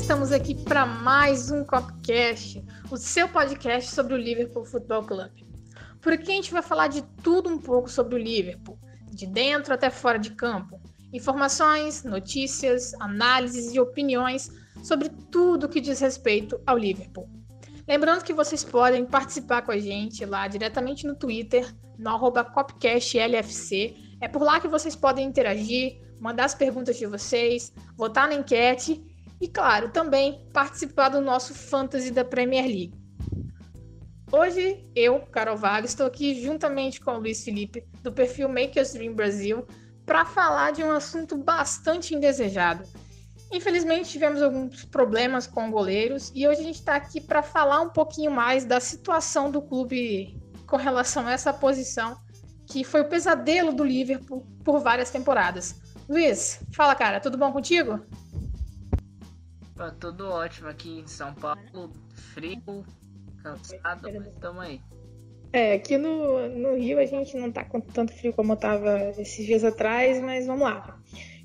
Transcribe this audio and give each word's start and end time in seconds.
estamos 0.00 0.32
aqui 0.32 0.56
para 0.56 0.84
mais 0.84 1.52
um 1.52 1.64
Copcast, 1.64 2.64
o 2.90 2.96
seu 2.96 3.28
podcast 3.28 3.94
sobre 3.94 4.12
o 4.12 4.16
Liverpool 4.16 4.64
Football 4.64 5.04
Club. 5.04 5.30
Por 6.00 6.12
aqui 6.12 6.32
a 6.32 6.34
gente 6.34 6.50
vai 6.50 6.62
falar 6.62 6.88
de 6.88 7.00
tudo 7.22 7.48
um 7.48 7.58
pouco 7.58 7.88
sobre 7.88 8.16
o 8.16 8.18
Liverpool, 8.18 8.76
de 9.08 9.24
dentro 9.24 9.72
até 9.72 9.90
fora 9.90 10.18
de 10.18 10.30
campo. 10.30 10.80
Informações, 11.12 12.02
notícias, 12.02 12.92
análises 12.94 13.72
e 13.72 13.78
opiniões 13.78 14.50
sobre 14.82 15.08
tudo 15.30 15.68
que 15.68 15.80
diz 15.80 16.00
respeito 16.00 16.60
ao 16.66 16.76
Liverpool. 16.76 17.30
Lembrando 17.86 18.24
que 18.24 18.32
vocês 18.32 18.64
podem 18.64 19.06
participar 19.06 19.62
com 19.62 19.70
a 19.70 19.78
gente 19.78 20.26
lá 20.26 20.48
diretamente 20.48 21.06
no 21.06 21.14
Twitter, 21.14 21.72
no 21.96 22.10
arroba 22.10 22.42
CopcastLFC. 22.42 23.94
É 24.20 24.26
por 24.26 24.42
lá 24.42 24.58
que 24.58 24.66
vocês 24.66 24.96
podem 24.96 25.28
interagir, 25.28 26.00
mandar 26.18 26.46
as 26.46 26.54
perguntas 26.54 26.98
de 26.98 27.06
vocês, 27.06 27.72
votar 27.96 28.26
na 28.26 28.34
enquete 28.34 29.13
e, 29.40 29.48
claro, 29.48 29.90
também 29.90 30.46
participar 30.52 31.08
do 31.08 31.20
nosso 31.20 31.54
Fantasy 31.54 32.10
da 32.10 32.24
Premier 32.24 32.64
League. 32.64 32.94
Hoje, 34.32 34.82
eu, 34.96 35.20
Carol 35.20 35.56
Vaga, 35.56 35.86
estou 35.86 36.06
aqui 36.06 36.42
juntamente 36.42 37.00
com 37.00 37.12
o 37.12 37.18
Luiz 37.18 37.44
Felipe, 37.44 37.84
do 38.02 38.12
perfil 38.12 38.48
Makers 38.48 38.92
Dream 38.92 39.14
Brasil, 39.14 39.66
para 40.04 40.24
falar 40.24 40.72
de 40.72 40.82
um 40.82 40.90
assunto 40.90 41.36
bastante 41.36 42.14
indesejado. 42.14 42.84
Infelizmente, 43.52 44.10
tivemos 44.10 44.42
alguns 44.42 44.84
problemas 44.84 45.46
com 45.46 45.70
goleiros 45.70 46.32
e 46.34 46.48
hoje 46.48 46.60
a 46.60 46.64
gente 46.64 46.80
está 46.80 46.96
aqui 46.96 47.20
para 47.20 47.42
falar 47.42 47.80
um 47.80 47.90
pouquinho 47.90 48.30
mais 48.30 48.64
da 48.64 48.80
situação 48.80 49.50
do 49.50 49.62
clube 49.62 50.36
com 50.66 50.76
relação 50.76 51.26
a 51.28 51.32
essa 51.32 51.52
posição, 51.52 52.16
que 52.66 52.82
foi 52.82 53.02
o 53.02 53.08
pesadelo 53.08 53.72
do 53.72 53.84
Liverpool 53.84 54.44
por 54.64 54.80
várias 54.80 55.10
temporadas. 55.10 55.80
Luiz, 56.08 56.60
fala 56.74 56.94
cara, 56.96 57.20
tudo 57.20 57.38
bom 57.38 57.52
contigo? 57.52 58.04
Tá 59.76 59.90
tudo 59.98 60.28
ótimo 60.28 60.68
aqui 60.68 61.00
em 61.00 61.06
São 61.06 61.34
Paulo, 61.34 61.92
frio, 62.32 62.84
cansado, 63.42 64.02
mas 64.02 64.26
estamos 64.26 64.62
aí. 64.62 64.80
É, 65.52 65.74
aqui 65.74 65.96
no, 65.96 66.48
no 66.48 66.76
Rio 66.76 66.98
a 66.98 67.06
gente 67.06 67.36
não 67.36 67.50
tá 67.50 67.64
com 67.64 67.80
tanto 67.80 68.12
frio 68.12 68.32
como 68.32 68.56
tava 68.56 69.10
esses 69.18 69.44
dias 69.44 69.64
atrás, 69.64 70.20
mas 70.20 70.46
vamos 70.46 70.62
lá. 70.62 71.00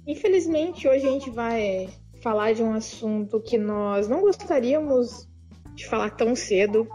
Infelizmente, 0.06 0.88
hoje 0.88 1.08
a 1.08 1.12
gente 1.12 1.30
vai 1.30 1.90
falar 2.22 2.54
de 2.54 2.64
um 2.64 2.74
assunto 2.74 3.40
que 3.40 3.58
nós 3.58 4.08
não 4.08 4.22
gostaríamos 4.22 5.28
de 5.76 5.88
falar 5.88 6.12
tão 6.12 6.36
cedo. 6.36 6.88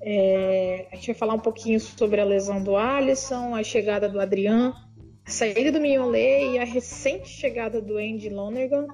É, 0.00 0.86
a 0.92 0.96
gente 0.96 1.08
vai 1.08 1.16
falar 1.16 1.34
um 1.34 1.40
pouquinho 1.40 1.80
sobre 1.80 2.20
a 2.20 2.24
lesão 2.24 2.62
do 2.62 2.76
Alisson, 2.76 3.54
a 3.54 3.62
chegada 3.62 4.08
do 4.08 4.20
Adriano, 4.20 4.74
a 5.26 5.30
saída 5.30 5.72
do 5.72 5.80
Mignolet 5.80 6.52
e 6.52 6.58
a 6.58 6.64
recente 6.64 7.28
chegada 7.28 7.80
do 7.80 7.96
Andy 7.98 8.28
Lonergan. 8.28 8.86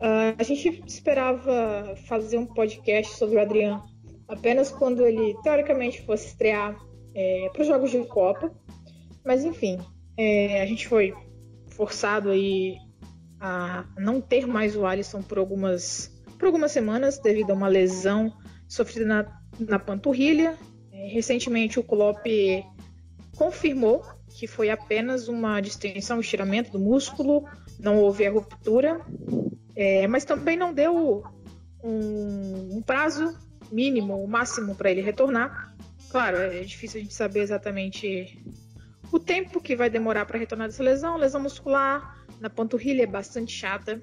Uh, 0.00 0.34
a 0.38 0.42
gente 0.42 0.82
esperava 0.86 1.94
fazer 2.06 2.38
um 2.38 2.46
podcast 2.46 3.16
sobre 3.16 3.36
o 3.36 3.40
Adriano 3.40 3.82
apenas 4.28 4.70
quando 4.70 5.04
ele 5.04 5.34
teoricamente 5.42 6.02
fosse 6.02 6.28
estrear 6.28 6.78
é, 7.14 7.48
para 7.52 7.62
os 7.62 7.66
Jogos 7.66 7.90
de 7.90 8.04
Copa, 8.04 8.52
mas 9.24 9.44
enfim, 9.44 9.78
é, 10.16 10.60
a 10.62 10.66
gente 10.66 10.86
foi 10.86 11.14
forçado 11.68 12.30
aí 12.30 12.76
a 13.40 13.84
não 13.96 14.20
ter 14.20 14.46
mais 14.46 14.76
o 14.76 14.84
Alisson 14.84 15.22
por 15.22 15.38
algumas, 15.38 16.12
por 16.38 16.46
algumas 16.46 16.72
semanas 16.72 17.18
devido 17.18 17.50
a 17.50 17.54
uma 17.54 17.68
lesão 17.68 18.32
sofrida 18.68 19.06
na, 19.06 19.40
na 19.58 19.78
panturrilha. 19.78 20.56
É, 20.92 21.08
recentemente 21.08 21.80
o 21.80 21.84
Klopp 21.84 22.26
confirmou 23.36 24.02
que 24.28 24.46
foi 24.46 24.70
apenas 24.70 25.26
uma 25.28 25.60
distensão, 25.60 26.18
um 26.18 26.20
estiramento 26.20 26.70
do 26.70 26.78
músculo, 26.78 27.44
não 27.78 27.98
houve 27.98 28.26
a 28.26 28.30
ruptura. 28.30 29.00
É, 29.78 30.08
mas 30.08 30.24
também 30.24 30.56
não 30.56 30.74
deu 30.74 31.22
um, 31.84 32.78
um 32.78 32.82
prazo 32.82 33.32
mínimo, 33.70 34.20
o 34.20 34.26
máximo 34.26 34.74
para 34.74 34.90
ele 34.90 35.00
retornar. 35.00 35.72
Claro, 36.10 36.36
é 36.36 36.62
difícil 36.62 36.98
a 36.98 37.02
gente 37.04 37.14
saber 37.14 37.42
exatamente 37.42 38.42
o 39.12 39.20
tempo 39.20 39.60
que 39.60 39.76
vai 39.76 39.88
demorar 39.88 40.26
para 40.26 40.36
retornar 40.36 40.66
dessa 40.66 40.82
lesão. 40.82 41.16
Lesão 41.16 41.40
muscular 41.40 42.26
na 42.40 42.50
panturrilha 42.50 43.04
é 43.04 43.06
bastante 43.06 43.52
chata. 43.52 44.02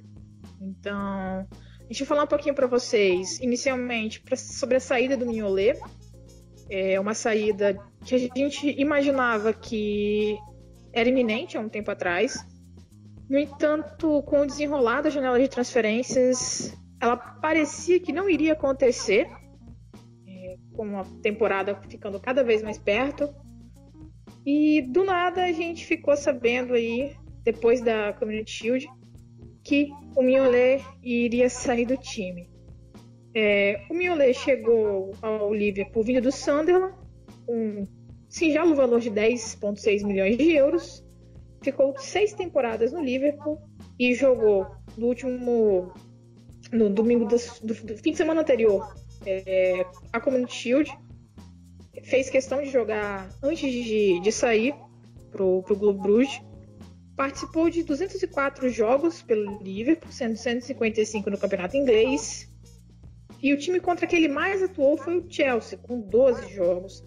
Então, 0.62 1.46
deixa 1.88 2.04
eu 2.04 2.08
falar 2.08 2.24
um 2.24 2.28
pouquinho 2.28 2.56
para 2.56 2.68
vocês, 2.68 3.38
inicialmente, 3.42 4.22
pra, 4.22 4.38
sobre 4.38 4.78
a 4.78 4.80
saída 4.80 5.18
do 5.18 5.26
Mignolet. 5.26 5.78
É 6.70 6.98
uma 6.98 7.14
saída 7.14 7.78
que 8.06 8.16
a 8.16 8.18
gente 8.18 8.80
imaginava 8.80 9.52
que 9.52 10.38
era 10.94 11.10
iminente 11.10 11.58
há 11.58 11.60
um 11.60 11.68
tempo 11.68 11.92
atrás. 11.92 12.34
No 13.30 13.40
entanto, 13.40 14.22
com 14.24 14.42
o 14.42 14.46
desenrolar 14.46 15.02
da 15.02 15.10
janela 15.10 15.40
de 15.40 15.48
transferências, 15.48 16.76
ela 17.02 17.18
parecia 17.18 18.00
que 18.00 18.14
não 18.14 18.30
iria 18.30 18.54
acontecer, 18.54 19.28
é, 20.28 20.56
com 20.74 21.00
a 21.00 21.04
temporada 21.22 21.80
ficando 21.90 22.20
cada 22.20 22.44
vez 22.44 22.62
mais 22.62 22.78
perto. 22.78 23.34
E 24.46 24.84
do 24.84 25.04
nada 25.04 25.44
a 25.44 25.52
gente 25.52 25.86
ficou 25.86 26.16
sabendo 26.16 26.74
aí, 26.74 27.16
depois 27.44 27.82
da 27.82 28.14
Community 28.14 28.52
Shield, 28.52 28.88
que 29.64 29.90
o 30.16 30.22
Mignolet 30.22 30.84
iria 31.04 31.50
sair 31.50 31.86
do 31.86 31.98
time. 31.98 32.48
É, 33.34 33.82
o 33.90 33.94
Mignolet 33.94 34.34
chegou 34.36 35.14
ao 35.22 35.54
Liverpool 35.54 36.04
vindo 36.04 36.22
do 36.22 36.32
Sunderland, 36.32 36.96
um 37.50 37.88
singelo 38.30 38.76
valor 38.76 39.00
de 39.00 39.10
10,6 39.10 40.04
milhões 40.06 40.38
de 40.38 40.54
euros, 40.54 41.05
ficou 41.66 41.98
seis 41.98 42.34
temporadas 42.34 42.92
no 42.94 43.02
Liverpool 43.02 43.60
e 44.00 44.14
jogou 44.14 44.68
no 44.98 45.08
último. 45.08 45.92
no 46.72 46.90
domingo 46.90 47.26
do, 47.26 47.36
do, 47.64 47.76
fim 47.98 48.12
de 48.12 48.18
semana 48.18 48.42
anterior 48.42 48.94
é, 49.26 49.86
a 50.14 50.20
Community 50.20 50.54
Shield. 50.54 50.98
Fez 52.04 52.30
questão 52.30 52.62
de 52.62 52.70
jogar 52.70 53.28
antes 53.42 53.72
de, 53.72 54.20
de 54.20 54.32
sair 54.32 54.76
pro, 55.32 55.64
pro 55.64 55.76
Globo 55.76 56.04
Bruges. 56.04 56.40
Participou 57.16 57.70
de 57.70 57.82
204 57.82 58.70
jogos 58.70 59.22
pelo 59.22 59.64
Liverpool, 59.64 60.12
sendo 60.12 60.36
155 60.36 61.30
no 61.30 61.38
campeonato 61.38 61.78
inglês. 61.78 62.52
E 63.42 63.54
o 63.54 63.58
time 63.58 63.80
contra 63.80 64.06
que 64.06 64.16
ele 64.16 64.28
mais 64.28 64.62
atuou 64.62 64.98
foi 64.98 65.18
o 65.18 65.26
Chelsea, 65.28 65.78
com 65.78 66.00
12 66.00 66.54
jogos. 66.54 67.04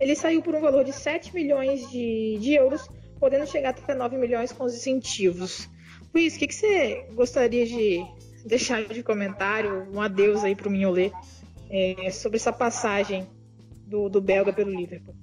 Ele 0.00 0.16
saiu 0.16 0.42
por 0.42 0.54
um 0.54 0.60
valor 0.60 0.84
de 0.84 0.92
7 0.92 1.32
milhões 1.34 1.88
de, 1.90 2.38
de 2.40 2.54
euros 2.54 2.88
podendo 3.22 3.46
chegar 3.46 3.70
até 3.70 3.94
9 3.94 4.16
milhões 4.16 4.50
com 4.50 4.64
os 4.64 4.74
incentivos. 4.74 5.68
Luiz, 6.12 6.34
o 6.34 6.38
que, 6.40 6.48
que 6.48 6.54
você 6.54 7.06
gostaria 7.14 7.64
de 7.64 8.04
deixar 8.44 8.82
de 8.82 9.00
comentário, 9.00 9.88
um 9.94 10.00
adeus 10.00 10.42
aí 10.42 10.56
para 10.56 10.66
o 10.66 10.72
Mignolet, 10.72 11.12
é, 11.70 12.10
sobre 12.10 12.38
essa 12.38 12.52
passagem 12.52 13.30
do, 13.86 14.08
do 14.08 14.20
belga 14.20 14.52
pelo 14.52 14.72
Liverpool? 14.72 15.14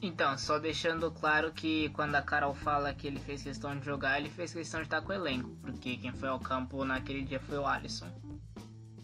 Então, 0.00 0.38
só 0.38 0.58
deixando 0.58 1.10
claro 1.10 1.52
que 1.52 1.90
quando 1.90 2.14
a 2.14 2.22
Carol 2.22 2.54
fala 2.54 2.94
que 2.94 3.06
ele 3.06 3.20
fez 3.20 3.42
questão 3.42 3.78
de 3.78 3.84
jogar, 3.84 4.18
ele 4.18 4.30
fez 4.30 4.54
questão 4.54 4.80
de 4.80 4.86
estar 4.86 5.02
com 5.02 5.12
o 5.12 5.14
elenco, 5.14 5.50
porque 5.60 5.98
quem 5.98 6.10
foi 6.10 6.30
ao 6.30 6.40
campo 6.40 6.86
naquele 6.86 7.20
dia 7.20 7.38
foi 7.38 7.58
o 7.58 7.66
Alisson. 7.66 8.08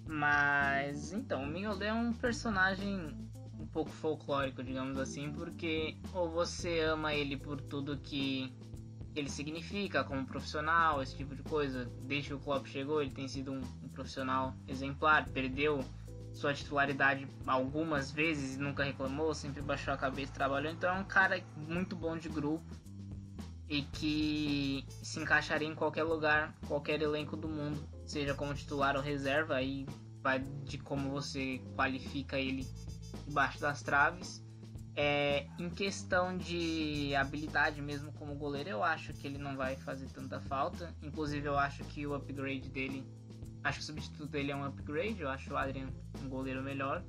Mas, 0.07 1.13
então, 1.13 1.43
o 1.43 1.47
Mignolet 1.47 1.91
é 1.91 1.93
um 1.93 2.15
personagem 2.15 3.26
pouco 3.77 3.91
folclórico, 3.91 4.63
digamos 4.63 4.99
assim, 4.99 5.31
porque 5.31 5.99
ou 6.15 6.31
você 6.31 6.81
ama 6.81 7.13
ele 7.13 7.37
por 7.37 7.61
tudo 7.61 7.99
que 7.99 8.51
ele 9.15 9.29
significa 9.29 10.03
como 10.03 10.25
profissional, 10.25 11.03
esse 11.03 11.15
tipo 11.15 11.35
de 11.35 11.43
coisa. 11.43 11.85
Desde 12.05 12.29
que 12.29 12.35
o 12.35 12.39
Klopp 12.39 12.67
chegou, 12.67 13.03
ele 13.03 13.11
tem 13.11 13.29
sido 13.29 13.53
um, 13.53 13.61
um 13.85 13.89
profissional 13.91 14.55
exemplar, 14.67 15.29
perdeu 15.29 15.85
sua 16.33 16.55
titularidade 16.55 17.27
algumas 17.47 18.11
vezes 18.11 18.57
nunca 18.57 18.83
reclamou, 18.83 19.35
sempre 19.35 19.61
baixou 19.61 19.93
a 19.93 19.99
cabeça 19.99 20.33
e 20.33 20.35
trabalhou. 20.35 20.73
Então 20.73 20.97
é 20.97 20.99
um 20.99 21.05
cara 21.05 21.39
muito 21.55 21.95
bom 21.95 22.17
de 22.17 22.31
grupo 22.31 22.65
e 23.69 23.83
que 23.83 24.87
se 25.03 25.21
encaixaria 25.21 25.69
em 25.69 25.75
qualquer 25.75 26.05
lugar, 26.05 26.55
qualquer 26.67 27.03
elenco 27.03 27.37
do 27.37 27.49
mundo, 27.49 27.87
seja 28.07 28.33
como 28.33 28.55
titular 28.55 28.97
ou 28.97 29.03
reserva, 29.03 29.57
aí 29.57 29.87
vai 30.23 30.39
de 30.65 30.79
como 30.79 31.11
você 31.11 31.61
qualifica 31.75 32.39
ele 32.39 32.67
debaixo 33.27 33.61
das 33.61 33.83
traves. 33.83 34.45
É, 34.99 35.47
em 35.59 35.69
questão 35.69 36.39
de 36.39 37.15
habilidade 37.15 37.83
mesmo 37.83 38.11
como 38.13 38.35
goleiro, 38.35 38.71
eu 38.71 38.83
acho 38.83 39.13
que 39.13 39.27
ele 39.27 39.37
não 39.37 39.55
vai 39.55 39.77
fazer 39.77 40.07
tanta 40.09 40.41
falta. 40.41 40.95
Inclusive, 41.03 41.47
eu 41.47 41.59
acho 41.59 41.85
que 41.85 42.07
o 42.07 42.15
upgrade 42.15 42.69
dele. 42.71 43.07
Acho 43.63 43.79
que 43.79 43.85
o 43.85 43.87
substituto 43.87 44.27
dele 44.31 44.53
é 44.53 44.57
um 44.57 44.65
upgrade. 44.65 45.21
Eu 45.21 45.29
acho 45.29 45.53
o 45.53 45.57
Adrian 45.57 45.89
um 46.23 46.29
goleiro 46.29 46.63
melhor. 46.63 47.05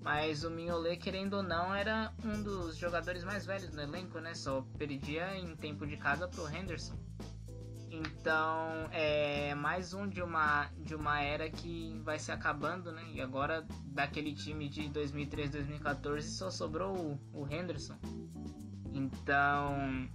Mas 0.00 0.44
o 0.44 0.50
Mignolet, 0.50 0.98
querendo 0.98 1.34
ou 1.34 1.42
não, 1.42 1.74
era 1.74 2.12
um 2.22 2.42
dos 2.42 2.76
jogadores 2.76 3.24
mais 3.24 3.46
velhos 3.46 3.72
no 3.72 3.80
elenco, 3.80 4.20
né? 4.20 4.34
Só 4.34 4.60
perdia 4.76 5.34
em 5.36 5.56
tempo 5.56 5.86
de 5.86 5.96
casa 5.96 6.28
pro 6.28 6.46
Henderson. 6.46 6.94
Então 7.94 8.88
é 8.90 9.54
mais 9.54 9.94
um 9.94 10.08
de 10.08 10.20
uma, 10.20 10.68
de 10.78 10.94
uma 10.94 11.20
era 11.20 11.48
que 11.48 12.00
vai 12.02 12.18
se 12.18 12.32
acabando, 12.32 12.90
né? 12.90 13.04
E 13.12 13.20
agora 13.20 13.64
daquele 13.86 14.34
time 14.34 14.68
de 14.68 14.88
2013, 14.88 15.52
2014 15.52 16.28
só 16.28 16.50
sobrou 16.50 16.96
o, 17.32 17.42
o 17.42 17.46
Henderson. 17.48 17.96
Então 18.92 20.08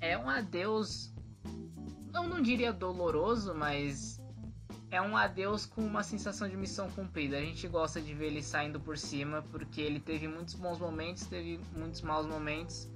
é 0.00 0.16
um 0.16 0.28
adeus, 0.28 1.12
eu 2.14 2.22
não 2.24 2.40
diria 2.40 2.72
doloroso, 2.72 3.54
mas 3.54 4.22
é 4.90 5.00
um 5.02 5.16
adeus 5.16 5.66
com 5.66 5.80
uma 5.80 6.02
sensação 6.02 6.48
de 6.48 6.56
missão 6.56 6.88
cumprida. 6.90 7.36
A 7.36 7.40
gente 7.40 7.66
gosta 7.66 8.00
de 8.00 8.14
ver 8.14 8.26
ele 8.26 8.42
saindo 8.42 8.78
por 8.78 8.96
cima, 8.96 9.42
porque 9.50 9.80
ele 9.80 9.98
teve 9.98 10.28
muitos 10.28 10.54
bons 10.54 10.78
momentos, 10.78 11.26
teve 11.26 11.58
muitos 11.74 12.00
maus 12.02 12.26
momentos, 12.26 12.88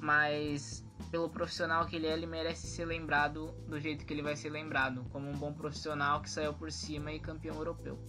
mas 0.00 0.85
pelo 1.10 1.28
profissional 1.28 1.86
que 1.86 1.96
ele 1.96 2.06
é, 2.06 2.12
ele 2.12 2.26
merece 2.26 2.66
ser 2.66 2.84
lembrado 2.84 3.52
do 3.68 3.80
jeito 3.80 4.04
que 4.04 4.12
ele 4.12 4.22
vai 4.22 4.36
ser 4.36 4.50
lembrado, 4.50 5.04
como 5.10 5.28
um 5.28 5.34
bom 5.34 5.52
profissional 5.52 6.20
que 6.20 6.30
saiu 6.30 6.52
por 6.54 6.70
cima 6.70 7.12
e 7.12 7.20
campeão 7.20 7.56
europeu. 7.56 7.98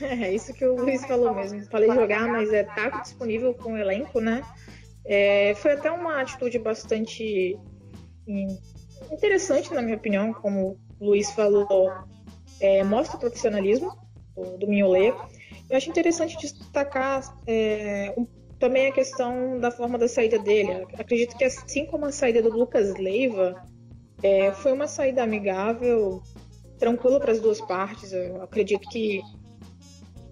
É 0.00 0.34
isso 0.34 0.52
que 0.52 0.66
o 0.66 0.76
Luiz 0.76 1.06
falou 1.06 1.34
mesmo. 1.34 1.64
Falei 1.70 1.90
jogar, 1.90 2.28
mas 2.28 2.52
é 2.52 2.64
tá 2.64 2.90
disponível 3.00 3.54
com 3.54 3.72
o 3.72 3.78
elenco, 3.78 4.20
né? 4.20 4.42
É, 5.06 5.54
foi 5.54 5.72
até 5.72 5.90
uma 5.90 6.20
atitude 6.20 6.58
bastante 6.58 7.58
interessante, 9.10 9.72
na 9.72 9.80
minha 9.80 9.96
opinião, 9.96 10.34
como 10.34 10.78
o 10.98 11.06
Luiz 11.06 11.30
falou, 11.30 11.90
é, 12.60 12.82
mostra 12.82 13.16
o 13.16 13.20
profissionalismo 13.20 13.96
do, 14.34 14.58
do. 14.58 14.72
Eu 15.68 15.76
acho 15.76 15.88
interessante 15.88 16.36
destacar 16.36 17.22
é, 17.46 18.14
um, 18.16 18.26
também 18.58 18.88
a 18.88 18.92
questão 18.92 19.58
da 19.58 19.70
forma 19.70 19.98
da 19.98 20.08
saída 20.08 20.38
dele. 20.38 20.86
Acredito 20.98 21.36
que 21.36 21.44
assim 21.44 21.86
como 21.86 22.06
a 22.06 22.12
saída 22.12 22.42
do 22.42 22.50
Lucas 22.50 22.94
Leiva, 22.96 23.62
é, 24.22 24.52
foi 24.52 24.72
uma 24.72 24.86
saída 24.86 25.22
amigável, 25.22 26.22
tranquila 26.78 27.20
para 27.20 27.32
as 27.32 27.40
duas 27.40 27.60
partes. 27.60 28.12
Eu 28.12 28.42
acredito 28.42 28.88
que 28.88 29.20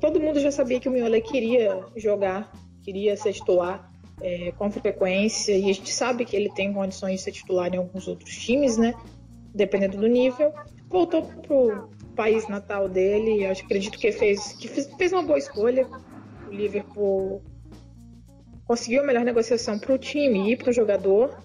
todo 0.00 0.20
mundo 0.20 0.40
já 0.40 0.50
sabia 0.50 0.80
que 0.80 0.88
o 0.88 0.92
Mignolet 0.92 1.22
queria 1.22 1.84
jogar, 1.96 2.50
queria 2.82 3.16
ser 3.16 3.32
titular 3.32 3.90
é, 4.20 4.52
com 4.52 4.70
frequência, 4.70 5.52
e 5.52 5.70
a 5.70 5.74
gente 5.74 5.92
sabe 5.92 6.24
que 6.24 6.36
ele 6.36 6.50
tem 6.52 6.72
condições 6.72 7.16
de 7.16 7.22
ser 7.22 7.32
titular 7.32 7.72
em 7.74 7.78
alguns 7.78 8.08
outros 8.08 8.36
times, 8.36 8.78
né? 8.78 8.94
Dependendo 9.54 9.98
do 9.98 10.06
nível. 10.06 10.52
Voltou 10.88 11.22
pro 11.22 11.90
país 12.14 12.48
natal 12.48 12.88
dele, 12.88 13.40
e 13.40 13.46
acho, 13.46 13.64
acredito 13.64 13.98
que 13.98 14.12
fez, 14.12 14.52
que 14.52 14.68
fez 14.68 15.12
uma 15.12 15.22
boa 15.22 15.38
escolha. 15.38 15.88
O 16.48 16.50
Liverpool 16.50 17.42
conseguiu 18.64 19.02
a 19.02 19.06
melhor 19.06 19.25
negociação 19.25 19.78
para 19.78 19.94
o 19.94 19.99
time 19.99 20.52
e 20.52 20.56
para 20.56 20.70
o 20.70 20.72
jogador. 20.72 21.43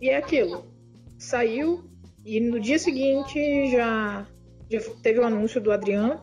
E 0.00 0.08
é 0.08 0.16
aquilo. 0.16 0.66
Saiu 1.18 1.84
e 2.24 2.40
no 2.40 2.58
dia 2.58 2.78
seguinte 2.78 3.70
já, 3.70 4.26
já 4.70 4.80
teve 5.02 5.20
o 5.20 5.24
anúncio 5.24 5.60
do 5.60 5.72
Adriano. 5.72 6.20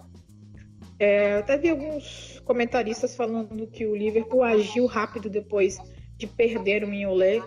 É, 1.00 1.38
até 1.38 1.58
vi 1.58 1.70
alguns 1.70 2.40
comentaristas 2.46 3.16
falando 3.16 3.68
que 3.68 3.86
o 3.86 3.96
Liverpool 3.96 4.44
agiu 4.44 4.86
rápido 4.86 5.30
depois 5.30 5.78
de 6.18 6.28
perder 6.28 6.84
o 6.84 6.88
Mignolet. 6.88 7.44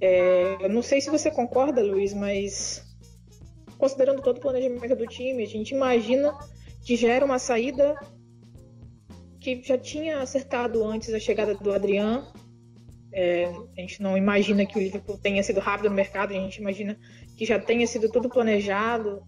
É, 0.00 0.56
eu 0.60 0.70
não 0.70 0.82
sei 0.82 1.00
se 1.00 1.10
você 1.10 1.30
concorda, 1.30 1.82
Luiz, 1.82 2.14
mas 2.14 2.82
considerando 3.76 4.22
todo 4.22 4.38
o 4.38 4.40
planejamento 4.40 4.96
do 4.96 5.06
time, 5.06 5.42
a 5.42 5.46
gente 5.46 5.74
imagina 5.74 6.32
que 6.84 6.96
já 6.96 7.12
era 7.12 7.24
uma 7.24 7.38
saída 7.38 7.94
que 9.44 9.62
já 9.62 9.76
tinha 9.76 10.20
acertado 10.20 10.82
antes 10.82 11.12
a 11.12 11.20
chegada 11.20 11.54
do 11.54 11.70
Adriano. 11.70 12.26
É, 13.12 13.44
a 13.44 13.80
gente 13.80 14.02
não 14.02 14.16
imagina 14.16 14.64
que 14.64 14.78
o 14.78 14.80
Liverpool 14.80 15.18
tenha 15.18 15.42
sido 15.42 15.60
rápido 15.60 15.90
no 15.90 15.94
mercado, 15.94 16.30
a 16.30 16.34
gente 16.34 16.56
imagina 16.56 16.98
que 17.36 17.44
já 17.44 17.60
tenha 17.60 17.86
sido 17.86 18.10
tudo 18.10 18.28
planejado, 18.28 19.22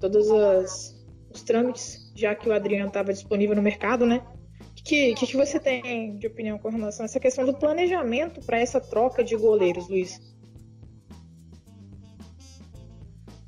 todos 0.00 0.30
as, 0.30 1.06
os 1.32 1.42
trâmites, 1.42 2.12
já 2.16 2.34
que 2.34 2.48
o 2.48 2.52
Adriano 2.52 2.88
estava 2.88 3.12
disponível 3.12 3.54
no 3.54 3.62
mercado, 3.62 4.04
né? 4.04 4.26
O 4.60 4.82
que, 4.82 5.14
que, 5.14 5.26
que, 5.26 5.36
você 5.36 5.60
tem 5.60 6.18
de 6.18 6.26
opinião 6.26 6.58
com 6.58 6.68
relação 6.68 7.04
a 7.04 7.06
essa 7.06 7.20
questão 7.20 7.46
do 7.46 7.54
planejamento 7.54 8.40
para 8.44 8.58
essa 8.58 8.80
troca 8.80 9.22
de 9.22 9.36
goleiros, 9.36 9.88
Luiz? 9.88 10.20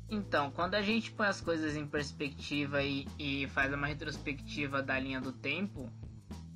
Então, 0.09 0.51
quando 0.51 0.75
a 0.75 0.81
gente 0.81 1.11
põe 1.11 1.27
as 1.27 1.41
coisas 1.41 1.75
em 1.75 1.85
perspectiva 1.85 2.81
e, 2.81 3.07
e 3.19 3.47
faz 3.47 3.73
uma 3.73 3.87
retrospectiva 3.87 4.81
da 4.81 4.97
linha 4.99 5.19
do 5.19 5.31
tempo, 5.31 5.91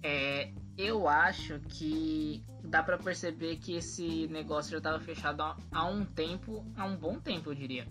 é, 0.04 0.52
eu 0.78 1.08
acho 1.08 1.60
que 1.62 2.44
dá 2.64 2.84
para 2.84 2.98
perceber 2.98 3.58
que 3.58 3.76
esse 3.76 4.28
negócio 4.28 4.72
já 4.72 4.78
estava 4.78 5.00
fechado 5.00 5.42
há, 5.72 5.86
um 5.86 6.06
tempo, 6.06 6.66
há 6.76 6.86
um 6.86 6.96
bom 6.96 7.20
tempo, 7.20 7.50
eu 7.50 7.56
diria. 7.56 7.88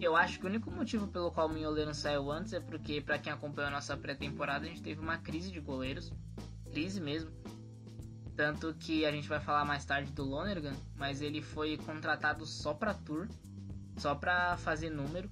Eu 0.00 0.16
acho 0.16 0.38
que 0.38 0.44
o 0.44 0.48
único 0.48 0.70
motivo 0.70 1.08
pelo 1.08 1.30
qual 1.30 1.48
o 1.48 1.52
Mignolet 1.52 1.86
não 1.86 1.94
saiu 1.94 2.30
antes 2.30 2.52
é 2.52 2.60
porque, 2.60 3.00
para 3.00 3.18
quem 3.18 3.32
acompanhou 3.32 3.68
a 3.68 3.72
nossa 3.72 3.96
pré-temporada, 3.96 4.64
a 4.64 4.68
gente 4.68 4.82
teve 4.82 5.00
uma 5.00 5.18
crise 5.18 5.50
de 5.50 5.60
goleiros. 5.60 6.12
Crise 6.70 7.00
mesmo. 7.00 7.30
Tanto 8.36 8.74
que 8.74 9.04
a 9.04 9.12
gente 9.12 9.28
vai 9.28 9.40
falar 9.40 9.64
mais 9.64 9.84
tarde 9.84 10.10
do 10.12 10.24
Lonergan, 10.24 10.74
mas 10.96 11.20
ele 11.20 11.42
foi 11.42 11.76
contratado 11.76 12.46
só 12.46 12.72
pra 12.72 12.94
tour, 12.94 13.28
só 13.96 14.14
pra 14.14 14.56
fazer 14.56 14.90
número. 14.90 15.30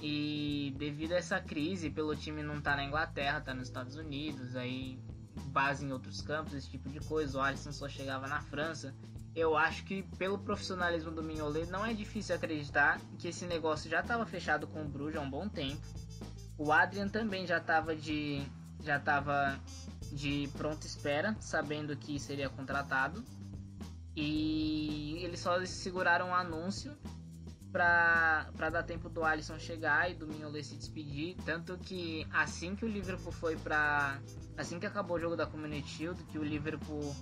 E 0.00 0.74
devido 0.78 1.12
a 1.12 1.16
essa 1.16 1.40
crise, 1.40 1.90
pelo 1.90 2.14
time 2.14 2.42
não 2.42 2.58
estar 2.58 2.72
tá 2.72 2.76
na 2.76 2.84
Inglaterra, 2.84 3.40
tá 3.40 3.54
nos 3.54 3.68
Estados 3.68 3.96
Unidos, 3.96 4.54
aí 4.54 4.98
base 5.46 5.84
em 5.84 5.92
outros 5.92 6.20
campos, 6.20 6.54
esse 6.54 6.70
tipo 6.70 6.88
de 6.88 7.00
coisa. 7.00 7.38
O 7.38 7.40
Alisson 7.40 7.72
só 7.72 7.88
chegava 7.88 8.26
na 8.26 8.40
França 8.40 8.94
eu 9.34 9.56
acho 9.56 9.84
que 9.84 10.02
pelo 10.16 10.38
profissionalismo 10.38 11.10
do 11.10 11.22
Mignolet 11.22 11.68
não 11.68 11.84
é 11.84 11.92
difícil 11.92 12.36
acreditar 12.36 13.00
que 13.18 13.28
esse 13.28 13.44
negócio 13.46 13.90
já 13.90 14.00
estava 14.00 14.24
fechado 14.24 14.66
com 14.66 14.82
o 14.82 14.88
Bruges 14.88 15.16
há 15.16 15.20
um 15.20 15.30
bom 15.30 15.48
tempo. 15.48 15.82
O 16.56 16.70
Adrian 16.70 17.08
também 17.08 17.46
já 17.46 17.58
estava 17.58 17.96
de 17.96 18.46
já 18.80 18.96
estava 18.96 19.58
de 20.12 20.48
pronta 20.56 20.86
espera, 20.86 21.34
sabendo 21.40 21.96
que 21.96 22.18
seria 22.20 22.48
contratado. 22.48 23.24
E 24.14 25.18
eles 25.24 25.40
só 25.40 25.64
seguraram 25.66 26.26
o 26.26 26.28
um 26.28 26.34
anúncio 26.34 26.96
para 27.72 28.70
dar 28.70 28.84
tempo 28.84 29.08
do 29.08 29.24
Alisson 29.24 29.58
chegar 29.58 30.08
e 30.08 30.14
do 30.14 30.28
Mignolet 30.28 30.62
se 30.62 30.76
despedir. 30.76 31.34
Tanto 31.44 31.76
que 31.76 32.24
assim 32.32 32.76
que 32.76 32.84
o 32.84 32.88
Liverpool 32.88 33.32
foi 33.32 33.56
para. 33.56 34.20
Assim 34.56 34.78
que 34.78 34.86
acabou 34.86 35.16
o 35.16 35.20
jogo 35.20 35.36
da 35.36 35.46
Community 35.46 35.88
Shield, 35.88 36.22
que 36.24 36.38
o 36.38 36.44
Liverpool 36.44 37.14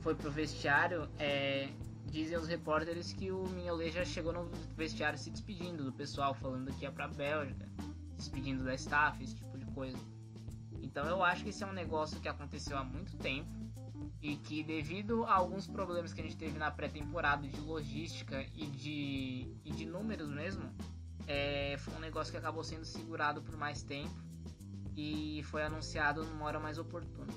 foi 0.00 0.14
pro 0.14 0.30
vestiário, 0.30 1.08
é, 1.18 1.70
dizem 2.06 2.36
os 2.36 2.46
repórteres 2.46 3.12
que 3.12 3.32
o 3.32 3.48
Mignolet 3.48 3.90
já 3.90 4.04
chegou 4.04 4.32
no 4.32 4.50
vestiário 4.76 5.18
se 5.18 5.30
despedindo 5.30 5.82
do 5.82 5.92
pessoal, 5.92 6.34
falando 6.34 6.70
que 6.74 6.84
ia 6.84 6.92
pra 6.92 7.08
Bélgica, 7.08 7.66
despedindo 8.16 8.62
da 8.64 8.74
staff, 8.74 9.22
esse 9.22 9.34
tipo 9.34 9.56
de 9.56 9.64
coisa. 9.72 9.98
Então 10.82 11.06
eu 11.06 11.24
acho 11.24 11.42
que 11.42 11.50
esse 11.50 11.64
é 11.64 11.66
um 11.66 11.72
negócio 11.72 12.20
que 12.20 12.28
aconteceu 12.28 12.76
há 12.76 12.84
muito 12.84 13.16
tempo 13.16 13.50
e 14.20 14.36
que 14.36 14.62
devido 14.62 15.24
a 15.24 15.34
alguns 15.34 15.66
problemas 15.66 16.12
que 16.12 16.20
a 16.20 16.24
gente 16.24 16.36
teve 16.36 16.58
na 16.58 16.70
pré-temporada 16.70 17.48
de 17.48 17.60
logística 17.60 18.42
e 18.54 18.66
de, 18.66 19.56
e 19.64 19.72
de 19.72 19.86
números 19.86 20.28
mesmo, 20.28 20.70
é, 21.26 21.76
foi 21.78 21.94
um 21.94 22.00
negócio 22.00 22.30
que 22.30 22.38
acabou 22.38 22.62
sendo 22.62 22.84
segurado 22.84 23.40
por 23.42 23.56
mais 23.56 23.82
tempo 23.82 24.14
e 24.96 25.42
foi 25.44 25.62
anunciado 25.62 26.24
numa 26.24 26.46
hora 26.46 26.60
mais 26.60 26.78
oportuna. 26.78 27.32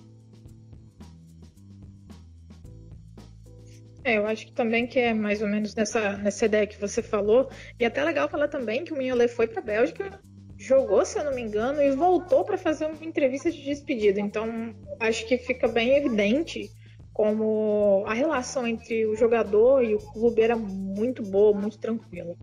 É, 4.04 4.18
eu 4.18 4.26
acho 4.26 4.46
que 4.46 4.54
também 4.54 4.88
que 4.88 4.98
é 5.00 5.14
mais 5.14 5.42
ou 5.42 5.50
menos 5.50 5.76
nessa, 5.76 6.16
nessa 6.18 6.46
ideia 6.46 6.66
que 6.66 6.80
você 6.80 7.02
falou. 7.02 7.50
E 7.78 7.84
até 7.84 8.02
legal 8.04 8.30
falar 8.30 8.48
também 8.48 8.86
que 8.86 8.94
o 8.94 8.98
Mignolet 8.98 9.28
foi 9.28 9.48
para 9.48 9.60
a 9.60 9.66
Bélgica, 9.66 10.18
jogou, 10.58 11.04
se 11.06 11.20
eu 11.20 11.26
não 11.26 11.36
me 11.36 11.42
engano, 11.42 11.82
e 11.82 11.92
voltou 11.92 12.46
para 12.46 12.58
fazer 12.58 12.86
uma 12.86 13.04
entrevista 13.04 13.52
de 13.52 13.62
despedida. 13.62 14.22
Então, 14.22 14.74
acho 15.00 15.28
que 15.28 15.38
fica 15.38 15.68
bem 15.68 15.98
evidente 15.98 16.72
como 17.12 18.04
a 18.08 18.14
relação 18.14 18.66
entre 18.66 19.06
o 19.08 19.16
jogador 19.16 19.84
e 19.84 19.96
o 19.96 20.00
clube 20.00 20.42
era 20.42 20.56
muito 20.56 21.22
boa, 21.22 21.60
muito 21.60 21.78
tranquila. 21.78 22.34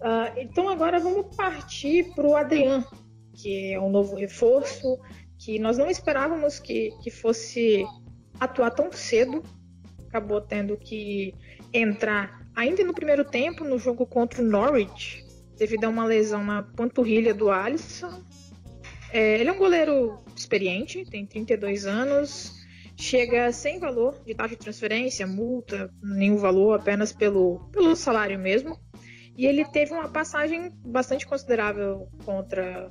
Uh, 0.00 0.38
então, 0.38 0.68
agora 0.68 0.98
vamos 0.98 1.36
partir 1.36 2.14
para 2.14 2.26
o 2.26 2.34
Adriano, 2.34 2.84
que 3.36 3.72
é 3.72 3.80
um 3.80 3.90
novo 3.90 4.16
reforço, 4.16 4.98
que 5.38 5.58
nós 5.58 5.78
não 5.78 5.90
esperávamos 5.90 6.58
que, 6.58 6.90
que 7.02 7.10
fosse 7.10 7.84
atuar 8.40 8.70
tão 8.70 8.90
cedo 8.92 9.42
acabou 10.16 10.40
tendo 10.40 10.76
que 10.76 11.34
entrar 11.72 12.40
ainda 12.54 12.82
no 12.84 12.94
primeiro 12.94 13.24
tempo 13.24 13.64
no 13.64 13.78
jogo 13.78 14.06
contra 14.06 14.42
o 14.42 14.44
Norwich, 14.44 15.24
devido 15.58 15.84
a 15.84 15.88
uma 15.88 16.06
lesão 16.06 16.42
na 16.42 16.62
panturrilha 16.62 17.34
do 17.34 17.50
Alisson. 17.50 18.22
É, 19.12 19.38
ele 19.38 19.50
é 19.50 19.52
um 19.52 19.58
goleiro 19.58 20.18
experiente, 20.34 21.04
tem 21.04 21.26
32 21.26 21.86
anos, 21.86 22.54
chega 22.98 23.52
sem 23.52 23.78
valor 23.78 24.22
de 24.24 24.34
taxa 24.34 24.56
de 24.56 24.60
transferência, 24.60 25.26
multa, 25.26 25.90
nenhum 26.02 26.36
valor, 26.36 26.80
apenas 26.80 27.12
pelo, 27.12 27.68
pelo 27.70 27.94
salário 27.94 28.38
mesmo. 28.38 28.78
E 29.36 29.44
ele 29.44 29.66
teve 29.66 29.92
uma 29.92 30.08
passagem 30.08 30.72
bastante 30.86 31.26
considerável 31.26 32.08
contra 32.24 32.90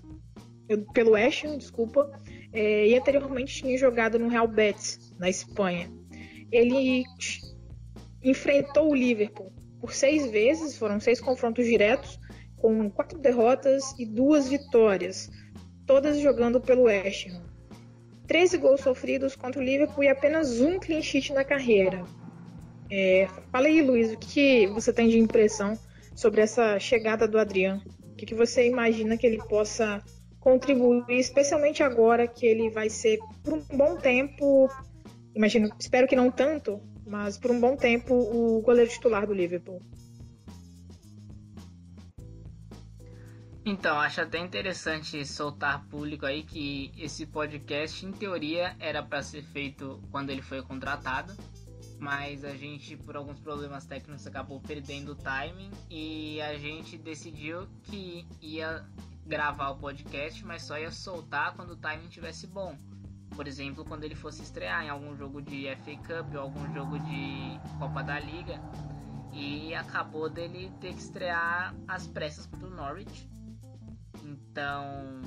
pelo 0.93 1.11
West, 1.11 1.45
desculpa, 1.57 2.11
é, 2.53 2.87
e 2.87 2.97
anteriormente 2.97 3.61
tinha 3.61 3.77
jogado 3.77 4.17
no 4.17 4.27
Real 4.27 4.47
Betis, 4.47 5.13
na 5.19 5.29
Espanha 5.29 5.89
ele 6.51 7.03
enfrentou 8.23 8.91
o 8.91 8.95
Liverpool 8.95 9.51
por 9.79 9.93
seis 9.93 10.29
vezes, 10.31 10.77
foram 10.77 10.99
seis 10.99 11.19
confrontos 11.19 11.65
diretos, 11.65 12.19
com 12.57 12.89
quatro 12.89 13.19
derrotas 13.19 13.93
e 13.99 14.05
duas 14.05 14.47
vitórias, 14.47 15.29
todas 15.85 16.19
jogando 16.19 16.59
pelo 16.59 16.83
West 16.83 17.27
Ham. 17.27 17.43
13 18.25 18.57
gols 18.57 18.81
sofridos 18.81 19.35
contra 19.35 19.61
o 19.61 19.63
Liverpool 19.63 20.03
e 20.03 20.07
apenas 20.07 20.59
um 20.59 20.79
clean 20.79 21.01
sheet 21.01 21.31
na 21.33 21.43
carreira. 21.43 22.03
É, 22.89 23.27
fala 23.51 23.67
aí, 23.67 23.81
Luiz, 23.81 24.13
o 24.13 24.17
que 24.17 24.65
você 24.67 24.91
tem 24.91 25.09
de 25.09 25.19
impressão 25.19 25.77
sobre 26.15 26.41
essa 26.41 26.79
chegada 26.79 27.27
do 27.27 27.37
Adriano. 27.37 27.83
O 28.13 28.15
que, 28.15 28.25
que 28.25 28.33
você 28.33 28.67
imagina 28.67 29.17
que 29.17 29.27
ele 29.27 29.37
possa 29.43 30.01
contribuir, 30.45 31.03
especialmente 31.09 31.81
agora 31.81 32.27
que 32.27 32.45
ele 32.45 32.69
vai 32.69 32.87
ser 32.87 33.17
por 33.43 33.55
um 33.55 33.61
bom 33.75 33.97
tempo, 33.97 34.69
imagino, 35.33 35.67
espero 35.79 36.07
que 36.07 36.15
não 36.15 36.29
tanto, 36.29 36.79
mas 37.03 37.35
por 37.35 37.49
um 37.49 37.59
bom 37.59 37.75
tempo 37.75 38.13
o 38.13 38.61
goleiro 38.61 38.91
titular 38.91 39.25
do 39.25 39.33
Liverpool. 39.33 39.81
Então, 43.65 43.99
acho 43.99 44.21
até 44.21 44.37
interessante 44.37 45.25
soltar 45.25 45.83
público 45.87 46.27
aí 46.27 46.43
que 46.43 46.91
esse 46.95 47.25
podcast, 47.25 48.05
em 48.05 48.11
teoria, 48.11 48.75
era 48.79 49.01
para 49.01 49.23
ser 49.23 49.41
feito 49.41 49.99
quando 50.11 50.29
ele 50.29 50.43
foi 50.43 50.61
contratado, 50.61 51.35
mas 51.97 52.45
a 52.45 52.53
gente, 52.55 52.95
por 52.95 53.15
alguns 53.15 53.39
problemas 53.39 53.87
técnicos, 53.87 54.27
acabou 54.27 54.61
perdendo 54.61 55.13
o 55.13 55.15
timing 55.15 55.71
e 55.89 56.39
a 56.39 56.55
gente 56.59 56.99
decidiu 56.99 57.67
que 57.85 58.27
ia 58.39 58.85
gravar 59.25 59.69
o 59.71 59.77
podcast, 59.77 60.45
mas 60.45 60.63
só 60.63 60.77
ia 60.77 60.91
soltar 60.91 61.55
quando 61.55 61.71
o 61.71 61.75
timing 61.75 62.07
tivesse 62.07 62.45
bom. 62.45 62.77
Por 63.35 63.47
exemplo, 63.47 63.83
quando 63.83 64.03
ele 64.03 64.15
fosse 64.15 64.41
estrear 64.43 64.83
em 64.83 64.89
algum 64.89 65.15
jogo 65.15 65.41
de 65.41 65.67
FA 65.77 65.97
Cup 65.97 66.33
ou 66.35 66.41
algum 66.41 66.73
jogo 66.73 66.99
de 66.99 67.59
Copa 67.79 68.03
da 68.03 68.19
Liga. 68.19 68.61
E 69.33 69.73
acabou 69.75 70.29
dele 70.29 70.71
ter 70.79 70.93
que 70.93 70.99
estrear 70.99 71.75
as 71.87 72.07
pressas 72.07 72.45
contra 72.45 72.67
o 72.67 72.69
Norwich. 72.69 73.29
Então 74.23 75.21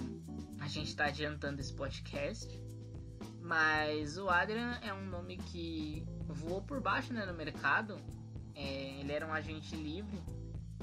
a 0.61 0.67
gente 0.69 0.89
está 0.89 1.07
adiantando 1.07 1.61
esse 1.61 1.75
podcast. 1.75 2.49
Mas 3.43 4.17
o 4.17 4.29
Adrian 4.29 4.79
é 4.83 4.93
um 4.93 5.05
nome 5.07 5.37
que 5.37 6.07
voou 6.27 6.63
por 6.63 6.81
baixo 6.81 7.13
né, 7.13 7.27
no 7.27 7.35
mercado. 7.35 7.99
É, 8.55 9.01
ele 9.01 9.13
era 9.13 9.27
um 9.27 9.33
agente 9.33 9.75
livre 9.77 10.23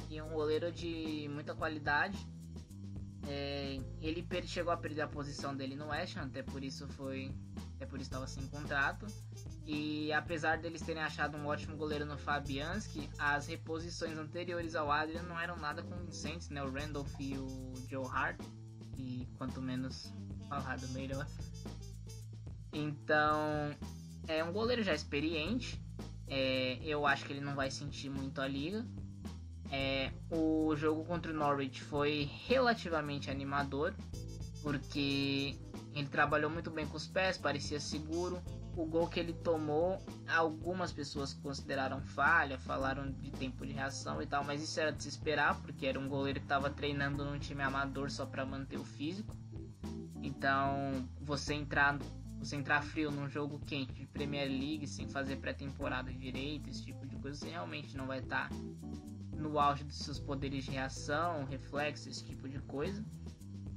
e 0.10 0.22
um 0.22 0.30
goleiro 0.30 0.72
de 0.72 1.30
muita 1.32 1.56
qualidade. 1.56 2.18
É, 3.28 3.80
ele 4.02 4.26
chegou 4.46 4.72
a 4.72 4.78
perder 4.78 5.02
a 5.02 5.08
posição 5.08 5.56
dele 5.56 5.76
no 5.76 5.88
West 5.88 6.16
Ham, 6.18 6.26
até 6.26 6.44
por 6.44 6.64
isso 6.64 6.88
foi. 6.90 7.32
Até 7.76 7.86
por 7.86 8.00
isso 8.00 8.08
estava 8.08 8.28
sem 8.28 8.46
contrato. 8.48 9.06
E 9.66 10.14
apesar 10.14 10.58
deles 10.58 10.82
terem 10.82 11.02
achado 11.02 11.36
um 11.38 11.48
ótimo 11.48 11.76
goleiro 11.76 12.06
no 12.06 12.18
Fabianski, 12.18 13.10
as 13.18 13.48
reposições 13.48 14.18
anteriores 14.18 14.76
ao 14.76 14.92
Adrian 14.92 15.24
não 15.24 15.40
eram 15.40 15.58
nada 15.58 15.82
convincentes, 15.82 16.50
né? 16.50 16.64
O 16.64 16.72
Randolph 16.72 17.14
e 17.20 17.38
o 17.38 17.74
Joe 17.90 18.08
Hart. 18.08 18.40
E 18.98 19.28
quanto 19.38 19.62
menos 19.62 20.14
falado, 20.48 20.88
melhor. 20.90 21.28
Então, 22.72 23.76
é 24.28 24.44
um 24.44 24.54
goleiro 24.54 24.84
já 24.84 24.94
experiente. 24.94 25.82
É, 26.28 26.78
eu 26.84 27.06
acho 27.06 27.26
que 27.26 27.34
ele 27.34 27.42
não 27.42 27.56
vai 27.56 27.72
sentir 27.72 28.10
muito 28.10 28.40
a 28.40 28.48
liga. 28.48 28.86
É, 29.72 30.12
o 30.30 30.76
jogo 30.76 31.04
contra 31.06 31.32
o 31.32 31.36
Norwich 31.36 31.82
foi 31.82 32.30
relativamente 32.48 33.30
animador, 33.32 33.94
porque 34.62 35.58
ele 35.94 36.08
trabalhou 36.08 36.50
muito 36.50 36.70
bem 36.70 36.86
com 36.86 36.98
os 36.98 37.08
pés, 37.08 37.38
parecia 37.38 37.80
seguro. 37.80 38.42
O 38.76 38.86
gol 38.86 39.08
que 39.08 39.18
ele 39.18 39.32
tomou, 39.32 40.04
algumas 40.28 40.92
pessoas 40.92 41.34
consideraram 41.34 42.02
falha, 42.02 42.60
falaram 42.60 43.10
de 43.10 43.32
tempo 43.32 43.66
de 43.66 43.72
reação 43.72 44.22
e 44.22 44.28
tal, 44.28 44.44
mas 44.44 44.62
isso 44.62 44.78
era 44.78 44.92
de 44.92 45.02
se 45.02 45.08
esperar, 45.08 45.62
porque 45.62 45.86
era 45.86 45.98
um 45.98 46.10
goleiro 46.10 46.42
que 46.42 46.46
estava 46.46 46.70
treinando 46.70 47.24
num 47.24 47.40
time 47.40 47.64
amador 47.64 48.12
só 48.12 48.26
para 48.26 48.46
manter 48.46 48.78
o 48.78 48.84
físico. 48.84 49.34
Então, 50.22 51.08
você 51.22 51.54
entrar, 51.54 51.98
você 52.38 52.58
entrar 52.58 52.84
frio 52.84 53.12
num 53.12 53.30
jogo 53.30 53.60
quente 53.66 53.94
de 53.94 54.06
Premier 54.08 54.50
League 54.50 54.88
sem 54.88 55.08
fazer 55.08 55.38
pré-temporada 55.38 56.12
direito, 56.12 56.70
esse 56.70 56.84
tipo 56.84 57.08
de 57.08 57.16
coisa, 57.16 57.40
você 57.40 57.52
realmente 57.52 57.96
não 57.96 58.08
vai 58.08 58.20
estar 58.20 58.50
tá 58.50 58.56
no 59.36 59.60
auge 59.60 59.84
dos 59.84 59.98
seus 59.98 60.20
poderes 60.20 60.66
de 60.66 60.72
reação, 60.72 61.46
reflexo, 61.46 62.10
esse 62.10 62.24
tipo 62.24 62.48
de 62.48 62.60
coisa. 62.60 63.04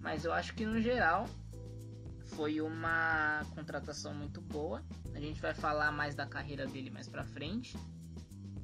Mas 0.00 0.24
eu 0.24 0.32
acho 0.32 0.54
que 0.54 0.64
no 0.64 0.80
geral 0.80 1.28
foi 2.20 2.60
uma 2.60 3.44
contratação 3.54 4.14
muito 4.14 4.40
boa. 4.40 4.82
A 5.14 5.20
gente 5.20 5.40
vai 5.40 5.54
falar 5.54 5.90
mais 5.90 6.14
da 6.14 6.26
carreira 6.26 6.66
dele 6.66 6.90
mais 6.90 7.08
pra 7.08 7.24
frente. 7.24 7.76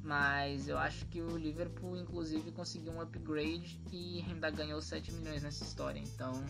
Mas 0.03 0.69
eu 0.69 0.77
acho 0.77 1.07
que 1.07 1.23
o 1.23 1.37
Liverpool, 1.37 1.97
inclusive, 1.97 2.53
conseguiu 2.53 2.93
um 2.93 3.01
upgrade 3.01 3.81
e 3.91 4.21
ainda 4.29 4.51
ganhou 4.51 4.81
7 4.83 5.11
milhões 5.13 5.43
nessa 5.43 5.65
história. 5.65 5.99
Então, 5.99 6.45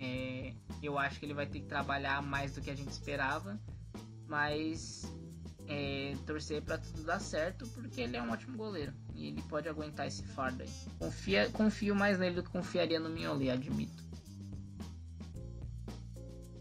é, 0.00 0.54
eu 0.82 0.98
acho 0.98 1.20
que 1.20 1.26
ele 1.26 1.34
vai 1.34 1.46
ter 1.46 1.60
que 1.60 1.66
trabalhar 1.66 2.22
mais 2.22 2.54
do 2.54 2.62
que 2.62 2.70
a 2.70 2.74
gente 2.74 2.90
esperava. 2.90 3.60
Mas 4.26 5.04
é, 5.68 6.14
torcer 6.26 6.62
para 6.62 6.78
tudo 6.78 7.02
dar 7.02 7.20
certo, 7.20 7.66
porque 7.68 8.00
ele 8.00 8.16
é 8.16 8.22
um 8.22 8.30
ótimo 8.30 8.56
goleiro 8.56 8.92
e 9.14 9.28
ele 9.28 9.42
pode 9.42 9.68
aguentar 9.68 10.06
esse 10.06 10.22
fardo 10.22 10.62
aí. 10.62 10.68
Confia, 10.98 11.48
confio 11.52 11.94
mais 11.94 12.18
nele 12.18 12.36
do 12.36 12.42
que 12.42 12.50
confiaria 12.50 13.00
no 13.00 13.08
Mignolet, 13.08 13.50
admito. 13.50 14.04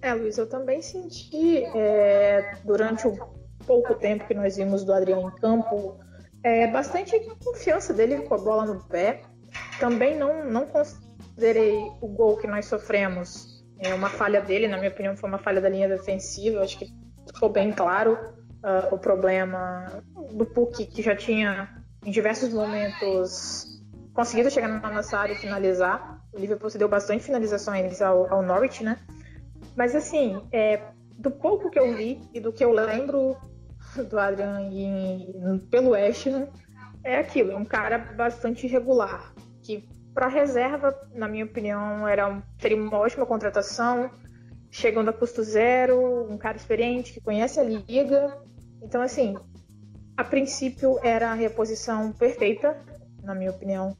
É, 0.01 0.13
Luiz, 0.13 0.37
eu 0.37 0.47
também 0.47 0.81
senti 0.81 1.63
é, 1.63 2.55
durante 2.63 3.07
o 3.07 3.15
pouco 3.65 3.95
tempo 3.95 4.27
que 4.27 4.33
nós 4.33 4.55
vimos 4.57 4.83
do 4.83 4.93
Adriano 4.93 5.29
em 5.29 5.35
campo 5.41 5.99
é, 6.43 6.67
bastante 6.67 7.19
confiança 7.43 7.93
dele 7.93 8.21
com 8.21 8.35
a 8.35 8.37
bola 8.37 8.65
no 8.65 8.83
pé. 8.83 9.23
Também 9.79 10.17
não, 10.17 10.45
não 10.45 10.67
considerei 10.67 11.79
o 12.01 12.07
gol 12.07 12.37
que 12.37 12.45
nós 12.45 12.65
sofremos 12.65 13.55
é 13.79 13.93
uma 13.93 14.09
falha 14.09 14.41
dele, 14.41 14.67
na 14.67 14.77
minha 14.77 14.89
opinião, 14.89 15.17
foi 15.17 15.29
uma 15.29 15.37
falha 15.37 15.61
da 15.61 15.69
linha 15.69 15.87
defensiva. 15.87 16.61
Acho 16.61 16.79
que 16.79 16.87
ficou 17.27 17.49
bem 17.49 17.71
claro 17.71 18.17
uh, 18.65 18.93
o 18.93 18.97
problema 18.97 20.03
do 20.33 20.45
Puck, 20.45 20.85
que 20.87 21.01
já 21.01 21.15
tinha 21.15 21.69
em 22.03 22.11
diversos 22.11 22.51
momentos 22.51 23.81
conseguido 24.13 24.49
chegar 24.49 24.67
na 24.67 24.91
nossa 24.91 25.17
área 25.17 25.33
e 25.33 25.37
finalizar. 25.37 26.21
O 26.33 26.39
Liverpool 26.39 26.69
deu 26.71 26.89
bastante 26.89 27.23
finalizações 27.23 28.01
ao, 28.01 28.31
ao 28.33 28.41
Norwich, 28.41 28.83
né? 28.83 28.97
Mas 29.75 29.95
assim, 29.95 30.41
é, 30.51 30.81
do 31.17 31.29
pouco 31.29 31.69
que 31.69 31.79
eu 31.79 31.95
vi 31.95 32.21
e 32.33 32.39
do 32.39 32.51
que 32.51 32.63
eu 32.63 32.71
lembro 32.71 33.37
do 34.09 34.19
Adrian 34.19 34.61
em, 34.71 35.59
pelo 35.69 35.91
West 35.91 36.27
Ham, 36.27 36.47
é 37.03 37.19
aquilo, 37.19 37.51
é 37.51 37.55
um 37.55 37.65
cara 37.65 37.97
bastante 37.97 38.67
regular, 38.67 39.33
que 39.61 39.87
para 40.13 40.27
reserva, 40.27 40.97
na 41.13 41.27
minha 41.27 41.45
opinião, 41.45 42.07
era 42.07 42.41
seria 42.57 42.77
uma 42.77 42.97
ótima 42.97 43.25
contratação, 43.25 44.09
chegando 44.71 45.09
a 45.09 45.13
custo 45.13 45.43
zero, 45.43 46.31
um 46.31 46.37
cara 46.37 46.57
experiente 46.57 47.13
que 47.13 47.21
conhece 47.21 47.59
a 47.59 47.63
liga 47.63 48.37
então, 48.81 49.01
assim, 49.01 49.35
a 50.17 50.23
princípio 50.23 50.99
era 51.03 51.31
a 51.31 51.33
reposição 51.33 52.11
perfeita, 52.11 52.77
na 53.23 53.35
minha 53.35 53.51
opinião, 53.51 53.97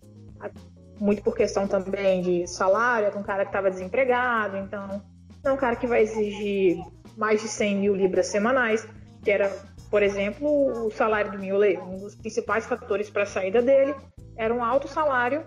muito 1.00 1.22
por 1.22 1.36
questão 1.36 1.68
também 1.68 2.22
de 2.22 2.48
salário, 2.48 3.08
era 3.08 3.18
um 3.18 3.24
cara 3.24 3.44
que 3.44 3.50
estava 3.50 3.70
desempregado, 3.70 4.58
então 4.58 5.02
é 5.44 5.52
um 5.52 5.58
cara 5.58 5.76
que 5.76 5.88
vai 5.88 6.02
exigir 6.02 6.78
mais 7.18 7.42
de 7.42 7.48
100 7.48 7.78
mil 7.78 7.96
libras 7.96 8.28
semanais, 8.28 8.88
que 9.24 9.32
era, 9.32 9.50
por 9.90 10.02
exemplo, 10.02 10.86
o 10.86 10.92
salário 10.92 11.32
do 11.32 11.40
Mignolet. 11.40 11.78
Um 11.80 11.98
dos 11.98 12.16
principais 12.16 12.66
fatores 12.66 13.10
para 13.10 13.24
a 13.24 13.28
saída 13.28 13.62
dele 13.62 13.96
era 14.38 14.54
um 14.54 14.64
alto 14.64 14.88
salário 14.88 15.46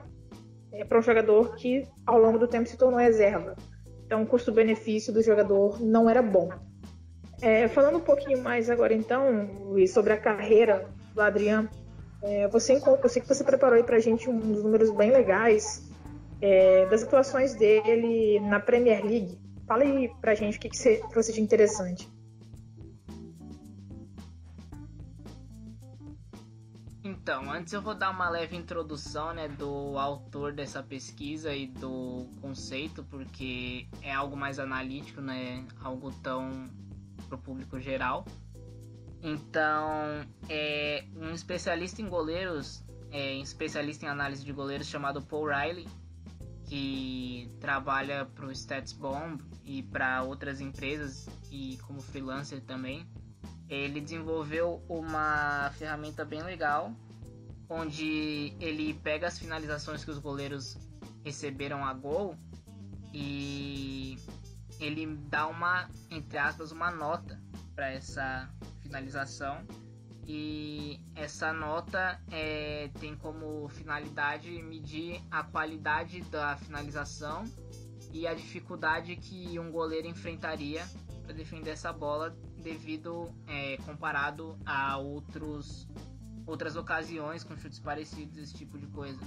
é, 0.73 0.85
para 0.85 0.99
um 0.99 1.03
jogador 1.03 1.55
que, 1.57 1.87
ao 2.07 2.19
longo 2.19 2.39
do 2.39 2.47
tempo, 2.47 2.69
se 2.69 2.77
tornou 2.77 2.99
reserva. 2.99 3.57
Então, 4.05 4.23
o 4.23 4.27
custo-benefício 4.27 5.13
do 5.13 5.23
jogador 5.23 5.81
não 5.81 6.09
era 6.09 6.23
bom. 6.23 6.49
É, 7.41 7.69
falando 7.69 7.99
um 7.99 8.01
pouquinho 8.01 8.43
mais 8.43 8.69
agora, 8.69 8.93
então, 8.93 9.49
Luiz, 9.65 9.93
sobre 9.93 10.13
a 10.13 10.19
carreira 10.19 10.89
do 11.15 11.21
Adriano, 11.21 11.69
é, 12.21 12.49
você, 12.49 12.75
eu 12.75 13.09
sei 13.09 13.23
que 13.23 13.29
você 13.29 13.45
preparou 13.45 13.77
aí 13.77 13.85
pra 13.85 14.01
gente 14.01 14.29
uns 14.29 14.63
números 14.63 14.91
bem 14.91 15.13
legais 15.13 15.89
é, 16.41 16.87
das 16.87 17.05
atuações 17.05 17.55
dele 17.55 18.41
na 18.41 18.59
Premier 18.59 19.05
League. 19.05 19.39
Fala 19.67 19.85
aí 19.85 20.11
pra 20.21 20.35
gente 20.35 20.59
o 20.59 20.61
que, 20.61 20.69
que 20.69 20.77
você 20.77 21.01
trouxe 21.11 21.33
de 21.33 21.41
interessante. 21.41 22.09
Então, 27.05 27.51
antes 27.51 27.73
eu 27.73 27.81
vou 27.81 27.95
dar 27.95 28.11
uma 28.11 28.29
leve 28.29 28.57
introdução 28.57 29.33
né, 29.33 29.49
do 29.49 29.97
autor 29.99 30.53
dessa 30.53 30.83
pesquisa 30.83 31.55
e 31.55 31.67
do 31.67 32.27
conceito, 32.41 33.05
porque 33.05 33.87
é 34.03 34.13
algo 34.13 34.37
mais 34.37 34.59
analítico, 34.59 35.21
né? 35.21 35.65
Algo 35.83 36.11
tão 36.23 36.67
para 37.23 37.37
o 37.37 37.39
público 37.39 37.81
geral. 37.81 38.25
Então, 39.23 40.25
é 40.49 41.05
um 41.17 41.33
especialista 41.33 42.01
em 42.01 42.09
goleiros, 42.09 42.85
é, 43.11 43.37
um 43.37 43.43
especialista 43.43 44.07
em 44.07 44.09
análise 44.09 44.45
de 44.45 44.53
goleiros 44.53 44.87
chamado 44.87 45.21
Paul 45.23 45.49
Riley, 45.49 45.89
que 46.65 47.51
trabalha 47.61 48.27
para 48.27 48.47
o 48.47 48.53
StatsBomb 48.53 49.43
e 49.65 49.83
para 49.83 50.23
outras 50.23 50.61
empresas 50.61 51.29
e 51.51 51.79
como 51.87 52.01
freelancer 52.01 52.61
também. 52.61 53.07
Ele 53.69 54.01
desenvolveu 54.01 54.83
uma 54.89 55.71
ferramenta 55.77 56.25
bem 56.25 56.43
legal, 56.43 56.93
onde 57.69 58.55
ele 58.61 58.95
pega 58.95 59.27
as 59.27 59.39
finalizações 59.39 60.05
que 60.05 60.11
os 60.11 60.19
goleiros 60.19 60.79
receberam 61.25 61.85
a 61.85 61.93
gol 61.93 62.35
e 63.13 64.19
ele 64.81 65.07
dá 65.29 65.47
uma, 65.47 65.89
entre 66.11 66.39
aspas, 66.39 66.73
uma 66.73 66.91
nota 66.91 67.41
para 67.75 67.91
essa 67.91 68.49
finalização. 68.81 69.67
E 70.27 71.01
essa 71.15 71.53
nota 71.55 72.21
é, 72.31 72.91
tem 73.01 73.17
como 73.17 73.67
finalidade 73.71 74.51
medir 74.63 75.23
a 75.31 75.43
qualidade 75.43 76.21
da 76.23 76.55
finalização 76.57 77.45
e 78.13 78.27
a 78.27 78.35
dificuldade 78.35 79.17
que 79.17 79.59
um 79.59 79.71
goleiro 79.71 80.07
enfrentaria 80.07 80.87
para 81.23 81.33
defender 81.33 81.71
essa 81.71 81.93
bola 81.93 82.37
devido 82.63 83.31
é, 83.47 83.79
comparado 83.79 84.59
a 84.67 84.99
outros 84.99 85.89
outras 86.47 86.77
ocasiões 86.77 87.45
com 87.45 87.55
chutes 87.57 87.79
parecidos 87.79 88.39
esse 88.39 88.55
tipo 88.55 88.79
de 88.79 88.87
coisa. 88.87 89.21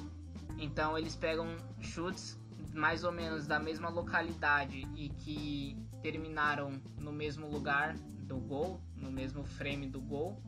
Então 0.57 0.97
eles 0.97 1.15
pegam 1.15 1.55
chutes 1.79 2.37
mais 2.73 3.03
ou 3.03 3.11
menos 3.11 3.47
da 3.47 3.59
mesma 3.59 3.89
localidade 3.89 4.87
e 4.95 5.09
que 5.09 5.77
terminaram 6.01 6.81
no 6.97 7.11
mesmo 7.11 7.47
lugar 7.49 7.95
do 7.95 8.37
gol 8.37 8.81
no 8.95 9.11
mesmo 9.11 9.43
frame 9.43 9.87
do 9.87 10.01
gol 10.01 10.41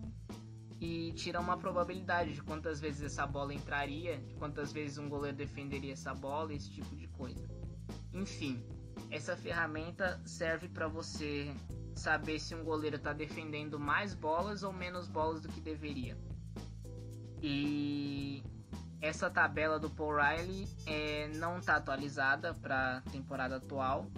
e 0.80 1.12
tiram 1.14 1.42
uma 1.42 1.58
probabilidade 1.58 2.34
de 2.34 2.42
quantas 2.42 2.80
vezes 2.80 3.04
essa 3.04 3.28
bola 3.28 3.54
entraria 3.54 4.18
de 4.18 4.34
quantas 4.36 4.72
vezes 4.72 4.98
um 4.98 5.10
goleiro 5.10 5.38
defenderia 5.38 5.94
essa 5.94 6.14
bola 6.14 6.54
esse 6.54 6.72
tipo 6.72 6.96
de 6.96 7.08
coisa 7.08 7.48
enfim 8.14 8.64
essa 9.10 9.36
ferramenta 9.36 10.20
serve 10.26 10.68
para 10.68 10.88
você 10.88 11.54
saber 11.96 12.40
se 12.40 12.56
um 12.56 12.64
goleiro 12.64 12.96
está 12.96 13.14
defendendo 13.14 13.80
mais 13.80 14.14
bolas 14.14 14.64
ou 14.64 14.74
menos 14.74 15.08
bolas 15.08 15.42
do 15.42 15.50
que 15.50 15.62
deveria. 15.62 16.18
E 17.42 18.44
essa 19.04 19.30
tabela 19.30 19.78
do 19.78 19.90
Paul 19.90 20.16
Riley 20.16 20.66
é, 20.86 21.28
não 21.36 21.60
está 21.60 21.76
atualizada 21.76 22.54
para 22.54 23.00
a 23.00 23.02
temporada 23.12 23.58
atual. 23.58 24.10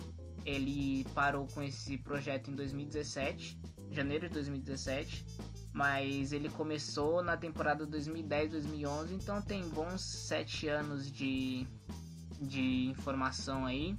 Ele 0.46 1.04
parou 1.15 1.48
com 1.48 1.63
esse 1.63 1.98
projeto 1.98 2.51
em 2.51 2.56
2017, 2.56 3.60
janeiro 3.89 4.27
de 4.27 4.36
2017, 4.36 5.25
mas 5.74 6.32
ele 6.32 6.50
começou 6.50 7.24
na 7.24 7.36
temporada 7.36 7.88
2010-2011, 7.88 9.12
então 9.13 9.42
tem 9.42 9.68
bons 9.70 10.01
sete 10.01 10.68
anos 10.68 11.12
de, 11.12 11.65
de 12.39 12.86
informação 12.86 13.65
aí. 13.65 13.98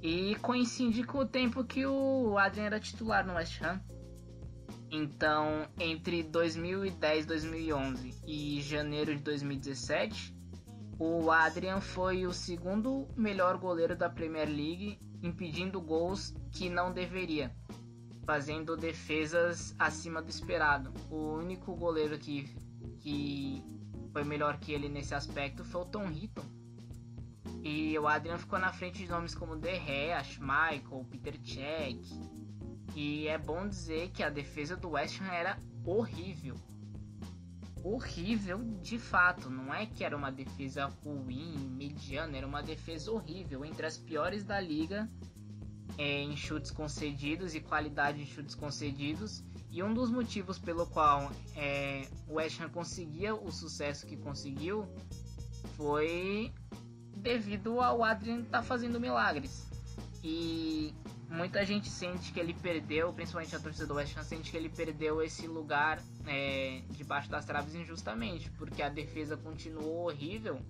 E 0.00 0.36
coincide 0.36 1.02
com 1.02 1.18
o 1.18 1.26
tempo 1.26 1.64
que 1.64 1.84
o 1.84 2.38
Adrian 2.38 2.66
era 2.66 2.78
titular 2.78 3.26
no 3.26 3.34
West 3.34 3.60
Ham. 3.60 3.80
Então, 4.90 5.68
entre 5.78 6.22
2010 6.22 7.24
e 7.24 7.26
2011 7.26 8.14
e 8.26 8.60
janeiro 8.60 9.16
de 9.16 9.22
2017, 9.22 10.34
o 10.98 11.30
Adrian 11.30 11.80
foi 11.80 12.26
o 12.26 12.32
segundo 12.32 13.06
melhor 13.16 13.58
goleiro 13.58 13.96
da 13.96 14.08
Premier 14.08 14.48
League, 14.48 14.98
impedindo 15.22 15.80
gols 15.80 16.34
que 16.52 16.70
não 16.70 16.92
deveria, 16.92 17.54
fazendo 18.24 18.76
defesas 18.76 19.74
acima 19.78 20.22
do 20.22 20.30
esperado. 20.30 20.92
O 21.10 21.34
único 21.34 21.74
goleiro 21.74 22.18
que, 22.18 22.44
que 23.00 23.62
foi 24.12 24.24
melhor 24.24 24.58
que 24.58 24.72
ele 24.72 24.88
nesse 24.88 25.14
aspecto 25.14 25.64
foi 25.64 25.82
o 25.82 25.86
Tom 25.86 26.08
Hitton, 26.08 26.44
e 27.62 27.98
o 27.98 28.06
Adrian 28.06 28.38
ficou 28.38 28.60
na 28.60 28.72
frente 28.72 29.02
de 29.02 29.10
nomes 29.10 29.34
como 29.34 29.56
De 29.56 29.74
Gea, 29.80 30.22
Michael, 30.38 31.04
Peter 31.10 31.36
Cech. 31.42 32.00
E 32.96 33.28
é 33.28 33.36
bom 33.36 33.68
dizer 33.68 34.08
que 34.08 34.22
a 34.22 34.30
defesa 34.30 34.74
do 34.74 34.92
West 34.92 35.20
Ham 35.20 35.30
era 35.30 35.58
horrível. 35.84 36.56
Horrível 37.84 38.58
de 38.80 38.98
fato, 38.98 39.50
não 39.50 39.72
é 39.72 39.84
que 39.84 40.02
era 40.02 40.16
uma 40.16 40.32
defesa 40.32 40.86
ruim, 41.04 41.58
mediana, 41.76 42.38
era 42.38 42.46
uma 42.46 42.62
defesa 42.62 43.12
horrível, 43.12 43.66
entre 43.66 43.84
as 43.84 43.98
piores 43.98 44.42
da 44.42 44.58
liga 44.58 45.06
é, 45.98 46.22
em 46.22 46.34
chutes 46.34 46.70
concedidos 46.70 47.54
e 47.54 47.60
qualidade 47.60 48.24
de 48.24 48.30
chutes 48.30 48.54
concedidos. 48.54 49.44
E 49.70 49.82
um 49.82 49.92
dos 49.92 50.10
motivos 50.10 50.58
pelo 50.58 50.86
qual 50.86 51.30
é, 51.54 52.08
o 52.26 52.36
West 52.36 52.58
Ham 52.62 52.70
conseguia 52.70 53.34
o 53.34 53.52
sucesso 53.52 54.06
que 54.06 54.16
conseguiu 54.16 54.88
foi 55.76 56.50
devido 57.14 57.78
ao 57.78 58.02
Adrian 58.02 58.40
estar 58.40 58.60
tá 58.60 58.62
fazendo 58.62 58.98
milagres. 58.98 59.66
E 60.24 60.94
muita 61.28 61.64
gente 61.64 61.88
sente 61.88 62.32
que 62.32 62.40
ele 62.40 62.54
perdeu, 62.54 63.12
principalmente 63.12 63.54
a 63.54 63.60
torcida 63.60 63.86
do 63.86 63.94
West 63.94 64.16
Ham 64.16 64.22
sente 64.22 64.50
que 64.50 64.56
ele 64.56 64.68
perdeu 64.68 65.22
esse 65.22 65.46
lugar 65.46 66.00
é, 66.26 66.82
debaixo 66.90 67.28
das 67.28 67.44
traves 67.44 67.74
injustamente, 67.74 68.50
porque 68.52 68.82
a 68.82 68.88
defesa 68.88 69.36
continuou 69.36 70.06
horrível, 70.06 70.60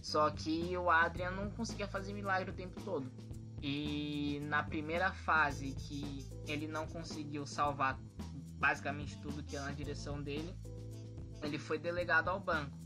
só 0.00 0.30
que 0.30 0.76
o 0.76 0.90
Adrian 0.90 1.32
não 1.32 1.50
conseguia 1.50 1.86
fazer 1.86 2.12
milagre 2.12 2.50
o 2.50 2.54
tempo 2.54 2.80
todo. 2.82 3.10
E 3.62 4.40
na 4.44 4.62
primeira 4.62 5.12
fase 5.12 5.72
que 5.72 6.26
ele 6.46 6.66
não 6.66 6.86
conseguiu 6.86 7.46
salvar 7.46 7.98
basicamente 8.58 9.18
tudo 9.20 9.42
que 9.42 9.54
ia 9.54 9.62
na 9.62 9.72
direção 9.72 10.22
dele, 10.22 10.54
ele 11.42 11.58
foi 11.58 11.78
delegado 11.78 12.28
ao 12.28 12.40
banco. 12.40 12.78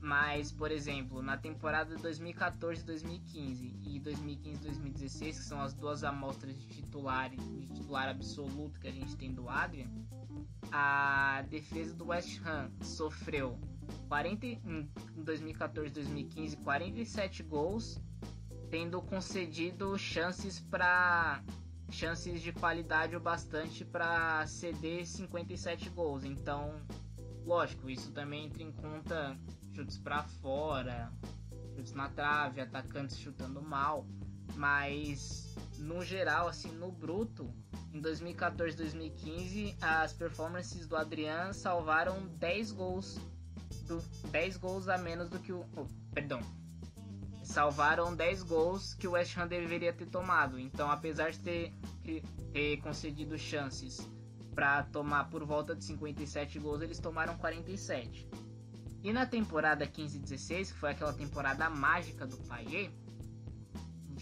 Mas, 0.00 0.52
por 0.52 0.70
exemplo, 0.70 1.20
na 1.20 1.36
temporada 1.36 1.96
2014-2015 1.96 3.74
e 3.84 4.00
2015-2016, 4.00 5.20
que 5.20 5.32
são 5.34 5.60
as 5.60 5.74
duas 5.74 6.04
amostras 6.04 6.56
de 6.56 6.66
titular, 6.68 7.30
de 7.30 7.66
titular 7.66 8.08
absoluto 8.08 8.78
que 8.80 8.86
a 8.86 8.92
gente 8.92 9.16
tem 9.16 9.32
do 9.32 9.48
Adrian, 9.48 9.90
a 10.70 11.42
defesa 11.48 11.94
do 11.94 12.08
West 12.08 12.40
Ham 12.46 12.70
sofreu 12.80 13.58
40, 14.08 14.46
em 14.46 14.88
2014-2015 15.18 16.62
47 16.62 17.42
gols, 17.42 18.00
tendo 18.70 19.00
concedido 19.02 19.98
chances 19.98 20.60
para 20.60 21.42
chances 21.90 22.42
de 22.42 22.52
qualidade 22.52 23.16
o 23.16 23.20
bastante 23.20 23.84
para 23.84 24.46
ceder 24.46 25.06
57 25.06 25.88
gols. 25.90 26.24
Então, 26.24 26.74
lógico, 27.44 27.88
isso 27.88 28.12
também 28.12 28.46
entra 28.46 28.62
em 28.62 28.72
conta 28.72 29.38
chutes 29.78 29.96
para 29.96 30.24
fora, 30.24 31.12
chutes 31.76 31.92
na 31.92 32.08
trave, 32.08 32.60
atacantes 32.60 33.16
chutando 33.16 33.62
mal, 33.62 34.04
mas 34.56 35.54
no 35.78 36.04
geral, 36.04 36.48
assim, 36.48 36.72
no 36.72 36.90
bruto, 36.90 37.48
em 37.94 38.00
2014 38.00 38.76
2015, 38.76 39.76
as 39.80 40.12
performances 40.12 40.88
do 40.88 40.96
Adriano 40.96 41.54
salvaram 41.54 42.26
10 42.26 42.72
gols, 42.72 43.20
do, 43.86 44.02
10 44.30 44.56
gols 44.56 44.88
a 44.88 44.98
menos 44.98 45.28
do 45.30 45.38
que 45.38 45.52
o. 45.52 45.64
Oh, 45.76 45.86
perdão. 46.12 46.40
Salvaram 47.44 48.14
10 48.14 48.42
gols 48.42 48.94
que 48.94 49.06
o 49.06 49.12
West 49.12 49.38
Ham 49.38 49.46
deveria 49.46 49.92
ter 49.92 50.06
tomado. 50.06 50.58
Então, 50.58 50.90
apesar 50.90 51.30
de 51.30 51.38
ter, 51.38 51.72
ter 52.52 52.76
concedido 52.78 53.38
chances 53.38 54.06
para 54.54 54.82
tomar 54.82 55.30
por 55.30 55.44
volta 55.44 55.74
de 55.74 55.84
57 55.84 56.58
gols, 56.58 56.82
eles 56.82 56.98
tomaram 56.98 57.38
47. 57.38 58.28
E 59.02 59.12
na 59.12 59.24
temporada 59.24 59.86
15-16, 59.86 60.72
que 60.72 60.78
foi 60.78 60.90
aquela 60.90 61.12
temporada 61.12 61.70
mágica 61.70 62.26
do 62.26 62.36
Payet, 62.38 62.90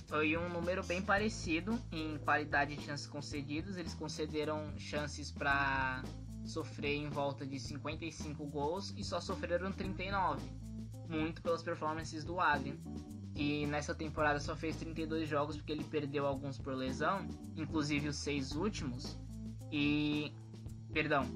foi 0.06 0.36
um 0.36 0.48
número 0.50 0.84
bem 0.84 1.00
parecido 1.00 1.78
em 1.90 2.18
qualidade 2.18 2.76
de 2.76 2.82
chances 2.82 3.06
concedidas. 3.06 3.76
Eles 3.76 3.94
concederam 3.94 4.78
chances 4.78 5.30
para 5.30 6.02
sofrer 6.44 6.96
em 6.96 7.08
volta 7.08 7.46
de 7.46 7.58
55 7.58 8.46
gols 8.46 8.94
e 8.96 9.02
só 9.02 9.20
sofreram 9.20 9.72
39, 9.72 10.40
muito 11.08 11.42
pelas 11.42 11.62
performances 11.62 12.22
do 12.22 12.38
Adrian. 12.38 12.76
E 13.34 13.66
nessa 13.66 13.94
temporada 13.94 14.38
só 14.40 14.54
fez 14.54 14.76
32 14.76 15.28
jogos 15.28 15.56
porque 15.56 15.72
ele 15.72 15.84
perdeu 15.84 16.26
alguns 16.26 16.58
por 16.58 16.74
lesão, 16.74 17.26
inclusive 17.56 18.08
os 18.08 18.16
seis 18.16 18.52
últimos. 18.52 19.18
E 19.72 20.32
perdão, 20.92 21.26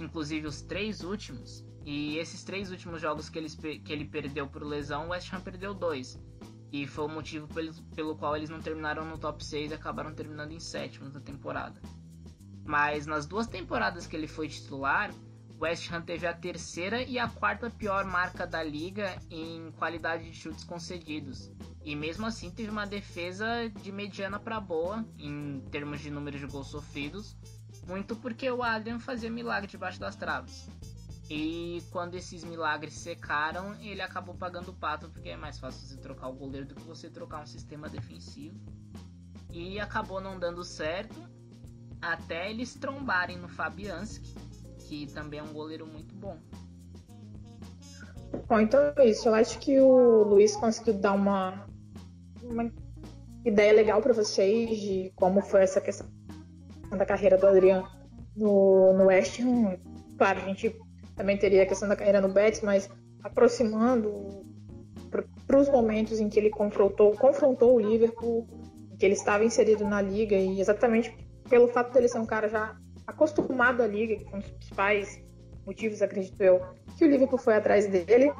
inclusive 0.00 0.46
os 0.46 0.62
três 0.62 1.02
últimos 1.02 1.67
e 1.90 2.18
esses 2.18 2.44
três 2.44 2.70
últimos 2.70 3.00
jogos 3.00 3.30
que, 3.30 3.38
eles, 3.38 3.54
que 3.54 3.90
ele 3.90 4.04
perdeu 4.04 4.46
por 4.46 4.62
lesão, 4.62 5.06
o 5.06 5.08
West 5.08 5.32
Ham 5.32 5.40
perdeu 5.40 5.72
dois. 5.72 6.20
E 6.70 6.86
foi 6.86 7.06
o 7.06 7.08
motivo 7.08 7.48
pelo, 7.48 7.72
pelo 7.96 8.14
qual 8.14 8.36
eles 8.36 8.50
não 8.50 8.60
terminaram 8.60 9.06
no 9.06 9.16
top 9.16 9.42
6 9.42 9.70
e 9.70 9.74
acabaram 9.74 10.12
terminando 10.12 10.52
em 10.52 10.60
sétimo 10.60 11.08
da 11.08 11.18
temporada. 11.18 11.80
Mas 12.62 13.06
nas 13.06 13.24
duas 13.24 13.46
temporadas 13.46 14.06
que 14.06 14.14
ele 14.14 14.26
foi 14.26 14.48
titular, 14.48 15.10
o 15.58 15.64
West 15.64 15.90
Ham 15.90 16.02
teve 16.02 16.26
a 16.26 16.34
terceira 16.34 17.00
e 17.00 17.18
a 17.18 17.26
quarta 17.26 17.70
pior 17.70 18.04
marca 18.04 18.46
da 18.46 18.62
liga 18.62 19.18
em 19.30 19.72
qualidade 19.78 20.30
de 20.30 20.36
chutes 20.36 20.64
concedidos. 20.64 21.50
E 21.82 21.96
mesmo 21.96 22.26
assim 22.26 22.50
teve 22.50 22.68
uma 22.68 22.86
defesa 22.86 23.66
de 23.70 23.90
mediana 23.90 24.38
para 24.38 24.60
boa 24.60 25.06
em 25.18 25.62
termos 25.70 26.00
de 26.00 26.10
número 26.10 26.38
de 26.38 26.44
gols 26.44 26.66
sofridos, 26.66 27.34
muito 27.86 28.14
porque 28.14 28.50
o 28.50 28.62
Adrian 28.62 29.00
fazia 29.00 29.30
milagre 29.30 29.70
debaixo 29.70 29.98
das 29.98 30.16
traves. 30.16 30.68
E 31.30 31.82
quando 31.90 32.14
esses 32.14 32.42
milagres 32.42 32.94
secaram, 32.94 33.74
ele 33.82 34.00
acabou 34.00 34.34
pagando 34.34 34.70
o 34.70 34.74
pato, 34.74 35.10
porque 35.10 35.28
é 35.28 35.36
mais 35.36 35.58
fácil 35.58 35.86
você 35.86 35.96
trocar 35.98 36.28
o 36.28 36.32
goleiro 36.32 36.66
do 36.66 36.74
que 36.74 36.82
você 36.82 37.10
trocar 37.10 37.42
um 37.42 37.46
sistema 37.46 37.88
defensivo. 37.88 38.58
E 39.50 39.78
acabou 39.78 40.20
não 40.20 40.38
dando 40.38 40.64
certo, 40.64 41.20
até 42.00 42.50
eles 42.50 42.74
trombarem 42.74 43.36
no 43.36 43.48
Fabianski, 43.48 44.34
que 44.78 45.06
também 45.08 45.40
é 45.40 45.42
um 45.42 45.52
goleiro 45.52 45.86
muito 45.86 46.14
bom. 46.14 46.38
Bom, 48.48 48.60
então 48.60 48.92
é 48.96 49.06
isso. 49.06 49.28
Eu 49.28 49.34
acho 49.34 49.58
que 49.58 49.78
o 49.78 50.22
Luiz 50.22 50.56
conseguiu 50.56 50.94
dar 50.94 51.12
uma, 51.12 51.66
uma 52.42 52.72
ideia 53.44 53.72
legal 53.72 54.00
para 54.00 54.14
vocês 54.14 54.80
de 54.80 55.12
como 55.14 55.42
foi 55.42 55.62
essa 55.62 55.80
questão 55.80 56.08
da 56.90 57.04
carreira 57.04 57.36
do 57.36 57.46
Adriano 57.46 57.86
no, 58.34 58.94
no 58.94 59.06
West 59.06 59.40
Ham. 59.40 59.78
Claro, 60.16 60.40
a 60.40 60.44
gente 60.44 60.74
também 61.18 61.36
teria 61.36 61.64
a 61.64 61.66
questão 61.66 61.88
da 61.88 61.96
carreira 61.96 62.20
no 62.20 62.28
Betis, 62.28 62.62
mas 62.62 62.88
aproximando 63.24 64.46
para 65.46 65.58
os 65.58 65.68
momentos 65.68 66.20
em 66.20 66.28
que 66.28 66.38
ele 66.38 66.48
confrontou, 66.48 67.12
confrontou 67.12 67.74
o 67.74 67.80
Liverpool, 67.80 68.46
em 68.92 68.96
que 68.96 69.04
ele 69.04 69.14
estava 69.14 69.44
inserido 69.44 69.84
na 69.84 70.00
liga 70.00 70.36
e 70.36 70.60
exatamente 70.60 71.12
pelo 71.50 71.66
fato 71.66 71.92
dele 71.92 72.08
ser 72.08 72.18
um 72.18 72.26
cara 72.26 72.48
já 72.48 72.76
acostumado 73.04 73.82
à 73.82 73.86
liga, 73.86 74.16
que 74.16 74.30
foi 74.30 74.38
um 74.38 74.42
dos 74.42 74.50
principais 74.50 75.20
motivos, 75.66 76.00
acredito 76.02 76.40
eu, 76.40 76.62
que 76.96 77.04
o 77.04 77.10
Liverpool 77.10 77.38
foi 77.38 77.54
atrás 77.54 77.88
dele. 77.88 78.32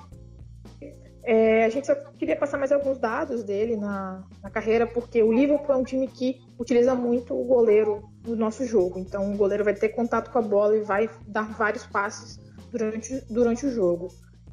É, 1.24 1.64
a 1.64 1.68
gente 1.68 1.86
só 1.86 1.94
queria 1.94 2.36
passar 2.36 2.58
mais 2.58 2.70
alguns 2.70 2.98
dados 2.98 3.42
dele 3.42 3.76
na, 3.76 4.24
na, 4.42 4.50
carreira, 4.50 4.86
porque 4.86 5.22
o 5.22 5.32
Liverpool 5.32 5.74
é 5.74 5.76
um 5.76 5.84
time 5.84 6.06
que 6.06 6.40
utiliza 6.58 6.94
muito 6.94 7.34
o 7.34 7.44
goleiro 7.44 8.08
no 8.24 8.36
nosso 8.36 8.64
jogo. 8.64 8.98
Então, 8.98 9.32
o 9.32 9.36
goleiro 9.36 9.64
vai 9.64 9.74
ter 9.74 9.90
contato 9.90 10.30
com 10.30 10.38
a 10.38 10.42
bola 10.42 10.76
e 10.76 10.80
vai 10.80 11.10
dar 11.26 11.52
vários 11.52 11.84
passes 11.86 12.47
durante, 12.70 13.20
durante 13.30 13.66
o 13.66 13.70
jogo. 13.70 14.08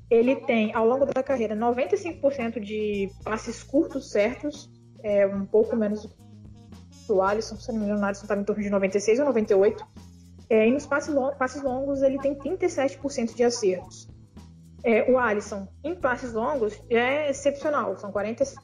Ele 0.10 0.36
tem, 0.36 0.74
ao 0.74 0.88
longo 0.88 1.06
da 1.06 1.24
carreira, 1.24 1.56
95% 1.56 2.60
de 2.60 3.10
passes 3.24 3.64
curtos 3.64 4.12
certos, 4.12 4.70
é 5.04 5.26
um 5.26 5.46
pouco 5.46 5.76
menos 5.76 6.08
do 7.08 7.22
Alisson, 7.22 7.56
se 7.58 7.72
não 7.72 7.80
me 7.80 7.86
engano, 7.86 8.06
o 8.06 8.12
estava 8.12 8.42
em 8.42 8.44
torno 8.44 8.62
de 8.62 8.70
96 8.70 9.20
ou 9.20 9.26
98. 9.26 9.86
É, 10.50 10.68
e 10.68 10.72
nos 10.72 10.86
passes, 10.86 11.14
longos, 11.14 11.38
passes 11.38 11.62
longos 11.64 12.02
ele 12.02 12.20
tem 12.20 12.36
37% 12.36 13.36
de 13.36 13.44
acertos. 13.44 14.08
É, 14.84 15.12
o 15.12 15.18
Alisson, 15.18 15.68
em 15.84 15.96
passes 15.96 16.34
longos, 16.34 16.80
é 16.90 17.30
excepcional, 17.32 17.98
são 17.98 18.12
47% 18.12 18.56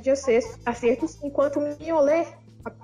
de 0.00 0.10
acertos, 0.10 1.22
enquanto 1.22 1.58
o 1.58 1.62
Mignolet, 1.62 2.26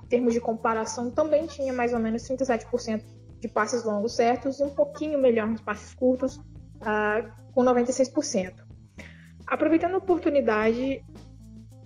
em 0.02 0.06
termos 0.08 0.34
de 0.34 0.40
comparação, 0.40 1.10
também 1.10 1.46
tinha 1.46 1.72
mais 1.72 1.94
ou 1.94 1.98
menos 1.98 2.22
37% 2.22 3.02
de 3.42 3.48
passes 3.48 3.82
longos 3.82 4.14
certos 4.14 4.60
e 4.60 4.62
um 4.62 4.70
pouquinho 4.70 5.18
melhor 5.18 5.48
nos 5.48 5.60
passes 5.60 5.92
curtos, 5.92 6.36
uh, 6.36 7.28
com 7.52 7.64
96%. 7.64 8.54
Aproveitando 9.44 9.94
a 9.94 9.98
oportunidade, 9.98 11.04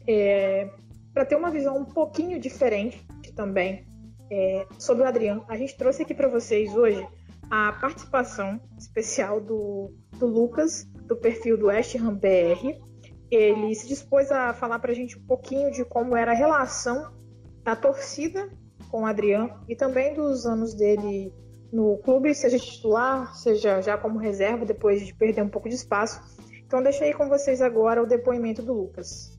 é, 0.07 0.71
para 1.15 1.25
ter 1.25 1.35
uma 1.35 1.51
visão 1.51 1.79
um 1.79 1.85
pouquinho 1.87 2.39
diferente 2.39 3.05
também 3.35 3.87
é, 4.31 4.67
sobre 4.79 5.03
o 5.03 5.07
Adriano, 5.07 5.47
a 5.49 5.57
gente 5.57 5.75
trouxe 5.79 6.03
aqui 6.03 6.15
para 6.15 6.29
vocês 6.29 6.75
hoje 6.77 7.07
a 7.51 7.73
participação 7.73 8.61
especial 8.79 9.41
do, 9.41 9.95
do 10.19 10.27
Lucas, 10.27 10.85
do 11.07 11.17
perfil 11.17 11.57
do 11.57 11.67
West 11.67 11.95
Ham 11.95 12.15
BR. 12.17 12.79
Ele 13.31 13.75
se 13.75 13.89
dispôs 13.89 14.31
a 14.31 14.53
falar 14.53 14.79
para 14.79 14.93
a 14.93 14.95
gente 14.95 15.19
um 15.19 15.25
pouquinho 15.25 15.71
de 15.71 15.87
como 15.87 16.15
era 16.15 16.33
a 16.33 16.35
relação 16.35 17.15
da 17.63 17.75
torcida 17.75 18.51
com 18.91 19.03
o 19.03 19.07
Adriano 19.07 19.59
e 19.67 19.75
também 19.75 20.13
dos 20.13 20.45
anos 20.45 20.75
dele 20.75 21.33
no 21.77 21.99
clube, 21.99 22.35
seja 22.35 22.59
titular, 22.59 23.37
seja 23.37 23.83
já 23.83 23.99
como 23.99 24.19
reserva, 24.19 24.65
depois 24.65 25.05
de 25.05 25.13
perder 25.13 25.43
um 25.43 25.49
pouco 25.51 25.69
de 25.69 25.75
espaço. 25.75 26.19
Então, 26.67 26.83
deixa 26.83 27.05
aí 27.05 27.13
com 27.13 27.29
vocês 27.29 27.61
agora 27.61 28.03
o 28.03 28.07
depoimento 28.07 28.63
do 28.63 28.73
Lucas. 28.73 29.37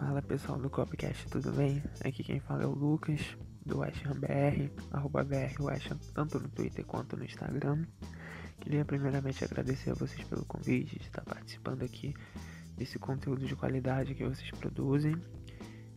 Fala 0.00 0.20
pessoal 0.20 0.58
do 0.58 0.68
Copcast, 0.68 1.28
tudo 1.28 1.52
bem? 1.52 1.80
Aqui 2.04 2.24
quem 2.24 2.40
fala 2.40 2.64
é 2.64 2.66
o 2.66 2.74
Lucas, 2.74 3.20
do 3.64 3.78
West 3.78 4.04
Ham 4.04 4.18
BR, 4.18 4.68
arroba 4.90 5.22
BR 5.22 5.54
tanto 6.12 6.40
no 6.40 6.48
Twitter 6.48 6.84
quanto 6.84 7.16
no 7.16 7.24
Instagram. 7.24 7.86
Queria 8.60 8.84
primeiramente 8.84 9.44
agradecer 9.44 9.90
a 9.90 9.94
vocês 9.94 10.24
pelo 10.24 10.44
convite 10.44 10.98
de 10.98 11.04
estar 11.04 11.22
participando 11.22 11.84
aqui 11.84 12.14
desse 12.76 12.98
conteúdo 12.98 13.46
de 13.46 13.54
qualidade 13.54 14.14
que 14.14 14.24
vocês 14.24 14.50
produzem 14.50 15.14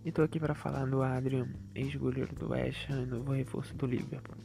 e 0.05 0.11
tô 0.11 0.21
aqui 0.21 0.37
para 0.37 0.53
falar 0.53 0.85
do 0.85 1.01
Adrian, 1.01 1.47
ex-goleiro 1.73 2.35
do 2.35 2.49
West 2.49 2.89
Ham 2.89 3.03
e 3.03 3.05
novo 3.05 3.31
reforço 3.31 3.73
do 3.75 3.85
Liverpool. 3.85 4.35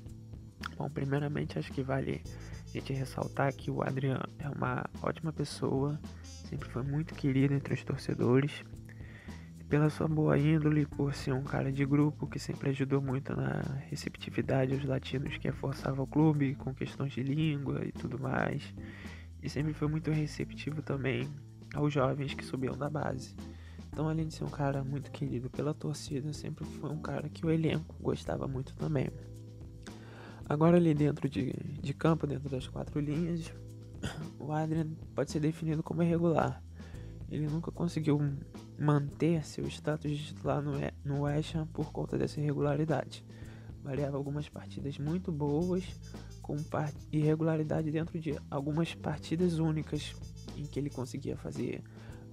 Bom, 0.76 0.88
primeiramente 0.88 1.58
acho 1.58 1.72
que 1.72 1.82
vale 1.82 2.22
a 2.68 2.70
gente 2.70 2.92
ressaltar 2.92 3.52
que 3.52 3.68
o 3.68 3.82
Adrian 3.82 4.22
é 4.38 4.48
uma 4.48 4.88
ótima 5.02 5.32
pessoa, 5.32 5.98
sempre 6.22 6.68
foi 6.68 6.82
muito 6.82 7.12
querido 7.14 7.54
entre 7.54 7.74
os 7.74 7.82
torcedores. 7.82 8.62
Pela 9.68 9.90
sua 9.90 10.06
boa 10.06 10.38
índole, 10.38 10.86
por 10.86 11.12
ser 11.12 11.32
um 11.32 11.42
cara 11.42 11.72
de 11.72 11.84
grupo 11.84 12.26
que 12.26 12.38
sempre 12.38 12.70
ajudou 12.70 13.02
muito 13.02 13.36
na 13.36 13.60
receptividade 13.90 14.72
aos 14.72 14.84
latinos 14.84 15.36
que 15.36 15.48
reforçava 15.48 16.00
o 16.00 16.06
clube 16.06 16.54
com 16.54 16.72
questões 16.72 17.12
de 17.12 17.22
língua 17.22 17.84
e 17.84 17.92
tudo 17.92 18.18
mais. 18.18 18.72
E 19.42 19.50
sempre 19.50 19.74
foi 19.74 19.88
muito 19.88 20.10
receptivo 20.10 20.80
também 20.82 21.28
aos 21.74 21.92
jovens 21.92 22.32
que 22.32 22.44
subiam 22.44 22.78
da 22.78 22.88
base. 22.88 23.34
Então, 23.98 24.08
além 24.08 24.28
de 24.28 24.34
ser 24.34 24.44
um 24.44 24.48
cara 24.48 24.84
muito 24.84 25.10
querido 25.10 25.50
pela 25.50 25.74
torcida, 25.74 26.32
sempre 26.32 26.64
foi 26.64 26.88
um 26.88 27.00
cara 27.00 27.28
que 27.28 27.44
o 27.44 27.50
elenco 27.50 27.96
gostava 28.00 28.46
muito 28.46 28.72
também. 28.76 29.10
Agora, 30.48 30.76
ali 30.76 30.94
dentro 30.94 31.28
de, 31.28 31.52
de 31.82 31.92
campo, 31.92 32.24
dentro 32.24 32.48
das 32.48 32.68
quatro 32.68 33.00
linhas, 33.00 33.52
o 34.38 34.52
Adrian 34.52 34.86
pode 35.16 35.32
ser 35.32 35.40
definido 35.40 35.82
como 35.82 36.00
irregular. 36.00 36.62
Ele 37.28 37.48
nunca 37.48 37.72
conseguiu 37.72 38.20
manter 38.78 39.44
seu 39.44 39.66
status 39.66 40.16
de 40.16 40.26
titular 40.26 40.62
no, 40.62 40.74
no 41.04 41.22
West 41.22 41.56
Ham 41.56 41.66
por 41.66 41.90
conta 41.90 42.16
dessa 42.16 42.38
irregularidade. 42.38 43.24
Variava 43.82 44.16
algumas 44.16 44.48
partidas 44.48 44.96
muito 44.96 45.32
boas, 45.32 45.82
com 46.40 46.54
irregularidade 47.10 47.90
dentro 47.90 48.16
de 48.20 48.38
algumas 48.48 48.94
partidas 48.94 49.58
únicas 49.58 50.14
em 50.56 50.64
que 50.66 50.78
ele 50.78 50.88
conseguia 50.88 51.36
fazer 51.36 51.82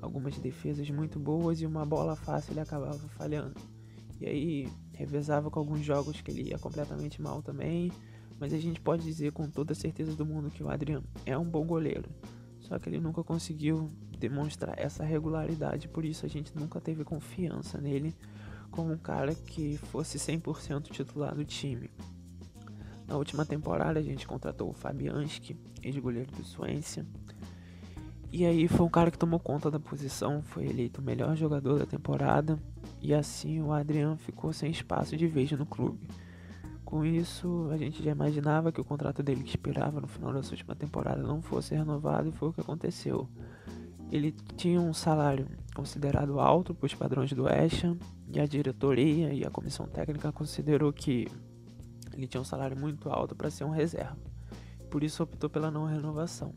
algumas 0.02 0.38
defesas 0.38 0.90
muito 0.90 1.20
boas 1.20 1.62
e 1.62 1.66
uma 1.66 1.86
bola 1.86 2.16
fácil 2.16 2.54
ele 2.54 2.60
acabava 2.60 2.98
falhando. 3.10 3.56
E 4.20 4.26
aí 4.26 4.70
revezava 4.94 5.50
com 5.52 5.60
alguns 5.60 5.84
jogos 5.86 6.22
que 6.22 6.32
ele 6.32 6.50
ia 6.50 6.58
completamente 6.58 7.22
mal 7.22 7.42
também. 7.42 7.92
Mas 8.40 8.54
a 8.54 8.58
gente 8.58 8.82
pode 8.82 9.04
dizer 9.04 9.32
com 9.32 9.50
toda 9.50 9.74
a 9.74 9.76
certeza 9.76 10.16
do 10.16 10.26
mundo 10.26 10.50
que 10.50 10.64
o 10.64 10.70
Adriano 10.70 11.06
é 11.26 11.38
um 11.38 11.46
bom 11.46 11.66
goleiro. 11.66 12.10
Só 12.60 12.78
que 12.80 12.90
ele 12.90 13.00
nunca 13.00 13.24
conseguiu 13.24 13.92
demonstrar 14.18 14.78
essa 14.78 15.04
regularidade, 15.04 15.88
por 15.88 16.04
isso 16.04 16.26
a 16.26 16.30
gente 16.30 16.58
nunca 16.58 16.82
teve 16.82 17.04
confiança 17.04 17.80
nele 17.80 18.16
como 18.72 18.92
um 18.92 18.98
cara 18.98 19.36
que 19.36 19.78
fosse 19.78 20.18
100% 20.18 20.90
titular 20.92 21.36
do 21.36 21.46
time. 21.46 21.90
Na 23.08 23.18
última 23.18 23.46
temporada 23.46 24.00
a 24.00 24.04
gente 24.04 24.28
contratou 24.28 24.70
o 24.70 24.74
Fabianski, 24.74 25.56
ex-goleiro 25.84 26.32
do 26.32 26.44
Swansea, 26.44 27.06
e 28.38 28.46
aí 28.46 28.68
foi 28.68 28.86
um 28.86 28.90
cara 28.90 29.10
que 29.10 29.18
tomou 29.18 29.40
conta 29.40 29.72
da 29.72 29.80
posição, 29.80 30.42
foi 30.42 30.66
eleito 30.66 31.00
o 31.00 31.04
melhor 31.04 31.38
jogador 31.38 31.80
da 31.80 31.86
temporada 31.86 32.60
e 33.02 33.14
assim 33.14 33.62
o 33.62 33.72
Adriano 33.72 34.18
ficou 34.18 34.52
sem 34.52 34.70
espaço 34.70 35.16
de 35.16 35.26
vez 35.26 35.50
no 35.54 35.66
clube. 35.66 36.06
Com 36.84 37.06
isso, 37.06 37.70
a 37.72 37.78
gente 37.78 38.04
já 38.04 38.12
imaginava 38.12 38.74
que 38.74 38.82
o 38.82 38.84
contrato 38.84 39.24
dele 39.24 39.42
que 39.42 39.52
expirava 39.52 40.02
no 40.02 40.08
final 40.10 40.34
da 40.34 40.40
última 40.40 40.76
temporada 40.76 41.24
não 41.24 41.42
fosse 41.42 41.76
renovado 41.76 42.28
e 42.28 42.34
foi 42.34 42.50
o 42.50 42.52
que 42.52 42.60
aconteceu. 42.60 43.26
Ele 44.12 44.34
tinha 44.58 44.82
um 44.82 44.94
salário 44.94 45.48
considerado 45.74 46.38
alto 46.38 46.76
para 46.76 46.88
os 46.88 46.94
padrões 46.94 47.32
do 47.32 47.48
Asham 47.48 47.98
e 48.28 48.38
a 48.38 48.46
diretoria 48.46 49.34
e 49.34 49.46
a 49.46 49.50
comissão 49.50 49.88
técnica 49.88 50.30
considerou 50.34 50.92
que 50.92 51.26
ele 52.14 52.28
tinha 52.28 52.42
um 52.42 52.46
salário 52.46 52.78
muito 52.78 53.10
alto 53.10 53.34
para 53.34 53.50
ser 53.50 53.64
um 53.64 53.70
reserva. 53.70 54.18
Por 54.92 55.06
isso 55.06 55.24
optou 55.24 55.50
pela 55.50 55.72
não 55.72 55.86
renovação. 55.86 56.54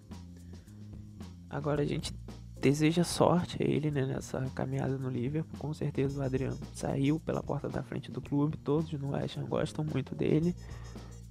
Agora 1.50 1.82
a 1.82 1.84
gente 1.84 2.12
deseja 2.60 3.04
sorte 3.04 3.62
a 3.62 3.66
ele 3.66 3.90
né, 3.90 4.04
nessa 4.04 4.40
caminhada 4.54 4.98
no 4.98 5.08
Liverpool. 5.08 5.58
Com 5.58 5.72
certeza 5.72 6.18
o 6.18 6.22
Adriano 6.22 6.58
saiu 6.74 7.20
pela 7.20 7.42
porta 7.42 7.68
da 7.68 7.82
frente 7.82 8.10
do 8.10 8.20
clube, 8.20 8.56
todos 8.56 8.92
no 8.92 9.12
West 9.12 9.36
Ham 9.36 9.46
gostam 9.46 9.84
muito 9.84 10.14
dele. 10.14 10.54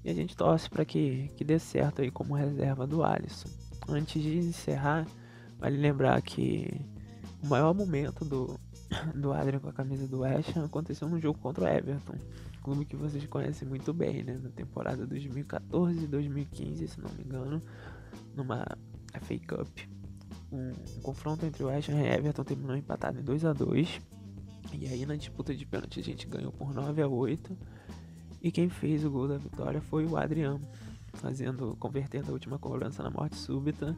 E 0.03 0.09
a 0.09 0.13
gente 0.13 0.35
torce 0.35 0.69
para 0.69 0.85
que, 0.85 1.29
que 1.35 1.43
dê 1.43 1.59
certo 1.59 2.01
aí 2.01 2.09
como 2.09 2.33
reserva 2.33 2.87
do 2.87 3.03
Alisson. 3.03 3.49
Antes 3.89 4.21
de 4.21 4.37
encerrar, 4.37 5.05
vale 5.59 5.77
lembrar 5.77 6.21
que 6.21 6.81
o 7.43 7.47
maior 7.47 7.73
momento 7.73 8.23
do, 8.23 8.57
do 9.13 9.33
Adrian 9.33 9.59
com 9.59 9.69
a 9.69 9.73
camisa 9.73 10.07
do 10.07 10.19
West 10.19 10.55
Ham 10.55 10.65
aconteceu 10.65 11.09
no 11.09 11.19
jogo 11.19 11.39
contra 11.39 11.65
o 11.65 11.67
Everton, 11.67 12.15
clube 12.63 12.85
que 12.85 12.95
vocês 12.95 13.25
conhecem 13.27 13.67
muito 13.67 13.93
bem, 13.93 14.23
né? 14.23 14.39
Na 14.41 14.49
temporada 14.49 15.05
2014 15.05 16.03
e 16.03 16.07
2015, 16.07 16.87
se 16.87 16.99
não 16.99 17.09
me 17.11 17.23
engano, 17.23 17.61
numa 18.35 18.65
FA 19.21 19.39
Cup 19.47 19.96
um, 20.51 20.71
um 20.97 21.01
confronto 21.01 21.45
entre 21.45 21.63
o 21.63 21.67
West 21.67 21.89
e 21.89 21.91
Everton 21.91 22.43
terminou 22.43 22.75
empatado 22.75 23.19
em 23.19 23.23
2 23.23 23.45
a 23.45 23.53
2 23.53 24.01
E 24.73 24.87
aí 24.87 25.05
na 25.05 25.15
disputa 25.15 25.53
de 25.53 25.65
pênalti 25.65 25.99
a 25.99 26.03
gente 26.03 26.27
ganhou 26.27 26.51
por 26.51 26.73
9 26.73 27.01
a 27.01 27.07
8 27.07 27.57
E 28.41 28.51
quem 28.51 28.69
fez 28.69 29.03
o 29.03 29.09
gol 29.09 29.27
da 29.27 29.37
vitória 29.37 29.81
foi 29.81 30.05
o 30.05 30.15
Adriano, 30.15 30.61
fazendo, 31.13 31.75
convertendo 31.79 32.29
a 32.29 32.33
última 32.33 32.57
cobrança 32.57 33.03
na 33.03 33.09
morte 33.09 33.35
súbita. 33.35 33.95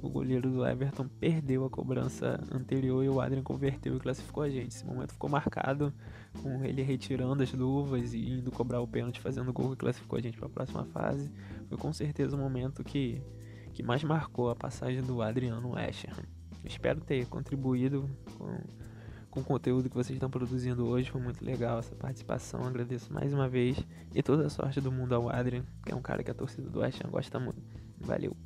O 0.00 0.08
goleiro 0.08 0.50
do 0.50 0.64
Everton 0.64 1.08
perdeu 1.08 1.64
a 1.64 1.70
cobrança 1.70 2.40
anterior 2.52 3.04
e 3.04 3.08
o 3.08 3.20
Adrian 3.20 3.42
converteu 3.42 3.96
e 3.96 4.00
classificou 4.00 4.44
a 4.44 4.48
gente. 4.48 4.68
Esse 4.68 4.84
momento 4.84 5.12
ficou 5.12 5.28
marcado 5.28 5.92
com 6.40 6.64
ele 6.64 6.82
retirando 6.82 7.42
as 7.42 7.52
luvas 7.52 8.14
e 8.14 8.30
indo 8.30 8.50
cobrar 8.50 8.80
o 8.80 8.86
pênalti, 8.86 9.20
fazendo 9.20 9.48
o 9.48 9.52
gol 9.52 9.70
que 9.70 9.76
classificou 9.76 10.18
a 10.18 10.22
gente 10.22 10.38
para 10.38 10.46
a 10.46 10.50
próxima 10.50 10.84
fase. 10.86 11.30
Foi 11.68 11.76
com 11.76 11.92
certeza 11.92 12.36
um 12.36 12.40
momento 12.40 12.84
que 12.84 13.20
que 13.72 13.82
mais 13.82 14.02
marcou 14.04 14.50
a 14.50 14.56
passagem 14.56 15.02
do 15.02 15.22
Adriano 15.22 15.78
Escher. 15.78 16.14
Espero 16.64 17.00
ter 17.00 17.26
contribuído 17.26 18.08
com, 18.38 18.58
com 19.30 19.40
o 19.40 19.44
conteúdo 19.44 19.88
que 19.88 19.96
vocês 19.96 20.16
estão 20.16 20.30
produzindo 20.30 20.86
hoje. 20.86 21.10
Foi 21.10 21.20
muito 21.20 21.44
legal 21.44 21.78
essa 21.78 21.94
participação. 21.94 22.64
Agradeço 22.64 23.12
mais 23.12 23.32
uma 23.32 23.48
vez 23.48 23.76
e 24.14 24.22
toda 24.22 24.46
a 24.46 24.50
sorte 24.50 24.80
do 24.80 24.92
mundo 24.92 25.14
ao 25.14 25.28
Adrian, 25.28 25.64
que 25.84 25.92
é 25.92 25.94
um 25.94 26.02
cara 26.02 26.22
que 26.22 26.30
a 26.30 26.34
torcida 26.34 26.68
do 26.68 26.82
Ham 26.82 26.90
gosta 27.10 27.40
muito. 27.40 27.62
Valeu. 28.00 28.36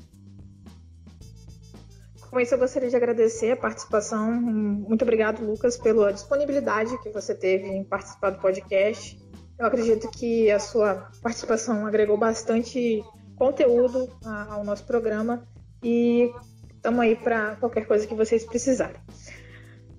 Com 2.30 2.40
isso, 2.40 2.54
eu 2.54 2.58
gostaria 2.58 2.90
de 2.90 2.96
agradecer 2.96 3.52
a 3.52 3.56
participação. 3.56 4.32
Muito 4.32 5.02
obrigado, 5.02 5.44
Lucas, 5.44 5.76
pela 5.76 6.12
disponibilidade 6.12 6.98
que 7.02 7.10
você 7.10 7.34
teve 7.34 7.66
em 7.66 7.84
participar 7.84 8.30
do 8.30 8.40
podcast. 8.40 9.18
Eu 9.58 9.66
acredito 9.66 10.10
que 10.10 10.50
a 10.50 10.58
sua 10.58 11.10
participação 11.22 11.86
agregou 11.86 12.18
bastante 12.18 13.02
conteúdo 13.36 14.08
ao 14.24 14.64
nosso 14.64 14.84
programa 14.84 15.46
e 15.82 16.32
estamos 16.74 17.00
aí 17.00 17.14
para 17.14 17.56
qualquer 17.56 17.86
coisa 17.86 18.06
que 18.06 18.14
vocês 18.14 18.44
precisarem. 18.44 19.00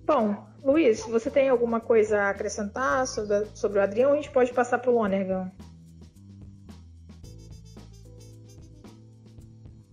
Bom, 0.06 0.48
Luiz, 0.64 1.02
você 1.02 1.30
tem 1.30 1.50
alguma 1.50 1.80
coisa 1.80 2.24
a 2.24 2.30
acrescentar 2.30 3.06
sobre, 3.08 3.46
sobre 3.54 3.80
o 3.80 3.82
Adriano? 3.82 4.14
A 4.14 4.16
gente 4.16 4.32
pode 4.32 4.52
passar 4.54 4.80
para 4.80 4.90
o 4.90 4.96
Lonergan. 4.96 5.52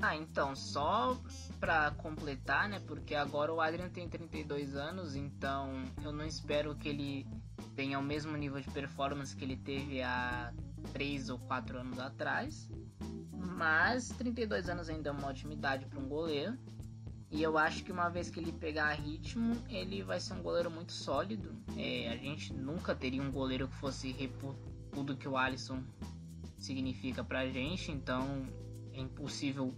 Ah, 0.01 0.17
então, 0.17 0.55
só 0.55 1.17
para 1.59 1.91
completar, 1.93 2.69
né? 2.69 2.81
Porque 2.87 3.15
agora 3.15 3.53
o 3.53 3.61
Adrian 3.61 3.89
tem 3.89 4.09
32 4.09 4.77
anos, 4.77 5.17
então 5.17 5.83
eu 6.03 6.13
não 6.13 6.27
espero 6.27 6.77
que 6.77 6.89
ele 6.89 7.27
tenha 7.75 7.99
o 7.99 8.03
mesmo 8.03 8.37
nível 8.37 8.61
de 8.61 8.71
performance 8.71 9.35
que 9.35 9.45
ele 9.45 9.57
teve 9.57 10.03
há 10.03 10.53
3 10.93 11.31
ou 11.31 11.39
4 11.39 11.79
anos 11.79 11.99
atrás. 11.99 12.69
Mas 13.45 14.09
32 14.09 14.69
anos 14.69 14.89
ainda 14.89 15.11
é 15.11 15.13
uma 15.13 15.29
ótima 15.29 15.53
idade 15.53 15.87
para 15.87 16.01
um 16.01 16.09
goleiro. 16.09 16.57
E 17.31 17.43
eu 17.43 17.59
acho 17.59 17.83
que 17.83 17.91
uma 17.91 18.09
vez 18.09 18.31
que 18.31 18.39
ele 18.39 18.53
pegar 18.53 18.93
ritmo, 18.93 19.57
ele 19.69 20.03
vai 20.03 20.21
ser 20.21 20.35
um 20.35 20.43
goleiro 20.43 20.71
muito 20.71 20.93
sólido. 20.93 21.53
É, 21.77 22.09
a 22.09 22.17
gente 22.17 22.53
nunca 22.53 22.95
teria 22.95 23.21
um 23.21 23.31
goleiro 23.31 23.67
que 23.67 23.75
fosse 23.75 24.15
tudo 24.93 25.17
que 25.17 25.29
o 25.29 25.37
Alisson 25.37 25.83
significa 26.57 27.25
pra 27.25 27.47
gente, 27.49 27.91
então 27.91 28.47
é 28.93 29.01
impossível 29.01 29.75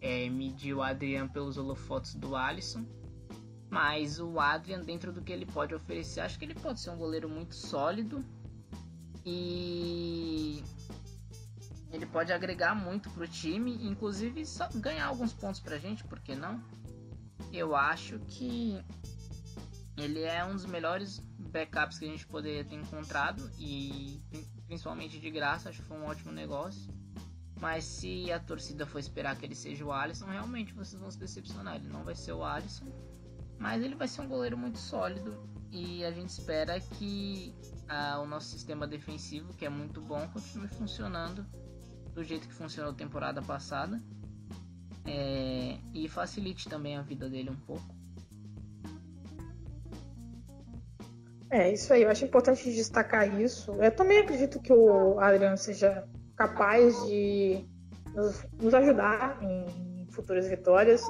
é, 0.00 0.28
medir 0.30 0.74
o 0.74 0.82
Adrian 0.82 1.28
pelos 1.28 1.58
holofotes 1.58 2.14
do 2.14 2.34
Alisson. 2.34 2.84
Mas 3.68 4.18
o 4.18 4.40
Adrian, 4.40 4.80
dentro 4.80 5.12
do 5.12 5.20
que 5.20 5.32
ele 5.32 5.46
pode 5.46 5.74
oferecer, 5.74 6.20
acho 6.20 6.38
que 6.38 6.44
ele 6.44 6.54
pode 6.54 6.80
ser 6.80 6.90
um 6.90 6.96
goleiro 6.96 7.28
muito 7.28 7.54
sólido. 7.54 8.24
E 9.26 10.62
ele 11.94 12.06
pode 12.06 12.32
agregar 12.32 12.74
muito 12.74 13.08
pro 13.10 13.26
time, 13.26 13.72
inclusive 13.86 14.44
só 14.44 14.68
ganhar 14.74 15.06
alguns 15.06 15.32
pontos 15.32 15.60
pra 15.60 15.78
gente, 15.78 16.02
por 16.02 16.18
que 16.18 16.34
não? 16.34 16.60
Eu 17.52 17.76
acho 17.76 18.18
que 18.18 18.84
ele 19.96 20.22
é 20.22 20.44
um 20.44 20.54
dos 20.54 20.66
melhores 20.66 21.20
backups 21.38 22.00
que 22.00 22.04
a 22.04 22.08
gente 22.08 22.26
poderia 22.26 22.64
ter 22.64 22.74
encontrado 22.74 23.48
e 23.60 24.20
principalmente 24.66 25.20
de 25.20 25.30
graça, 25.30 25.68
acho 25.68 25.82
que 25.82 25.88
foi 25.88 25.96
um 25.96 26.06
ótimo 26.06 26.32
negócio. 26.32 26.92
Mas 27.60 27.84
se 27.84 28.30
a 28.32 28.40
torcida 28.40 28.84
for 28.84 28.98
esperar 28.98 29.36
que 29.36 29.46
ele 29.46 29.54
seja 29.54 29.84
o 29.84 29.92
Alisson, 29.92 30.26
realmente 30.26 30.74
vocês 30.74 31.00
vão 31.00 31.10
se 31.12 31.18
decepcionar. 31.18 31.76
Ele 31.76 31.88
não 31.88 32.02
vai 32.02 32.16
ser 32.16 32.32
o 32.32 32.42
Alisson, 32.42 32.86
mas 33.56 33.80
ele 33.84 33.94
vai 33.94 34.08
ser 34.08 34.22
um 34.22 34.28
goleiro 34.28 34.58
muito 34.58 34.78
sólido 34.78 35.48
e 35.70 36.04
a 36.04 36.10
gente 36.10 36.30
espera 36.30 36.80
que 36.80 37.54
ah, 37.88 38.18
o 38.20 38.26
nosso 38.26 38.48
sistema 38.48 38.84
defensivo, 38.84 39.54
que 39.54 39.64
é 39.64 39.68
muito 39.68 40.00
bom, 40.00 40.26
continue 40.30 40.66
funcionando 40.66 41.46
do 42.14 42.22
jeito 42.22 42.46
que 42.46 42.54
funcionou 42.54 42.92
a 42.92 42.94
temporada 42.94 43.42
passada 43.42 44.00
é, 45.06 45.76
e 45.92 46.08
facilite 46.08 46.68
também 46.68 46.96
a 46.96 47.02
vida 47.02 47.28
dele 47.28 47.50
um 47.50 47.56
pouco. 47.56 47.84
É, 51.50 51.72
isso 51.72 51.92
aí, 51.92 52.02
eu 52.02 52.10
acho 52.10 52.24
importante 52.24 52.64
destacar 52.72 53.40
isso. 53.40 53.72
Eu 53.74 53.90
também 53.94 54.18
acredito 54.18 54.60
que 54.60 54.72
o 54.72 55.18
Adriano 55.20 55.56
seja 55.56 56.04
capaz 56.36 56.96
de 57.06 57.64
nos, 58.14 58.44
nos 58.60 58.74
ajudar 58.74 59.38
em 59.42 60.06
futuras 60.10 60.48
vitórias. 60.48 61.02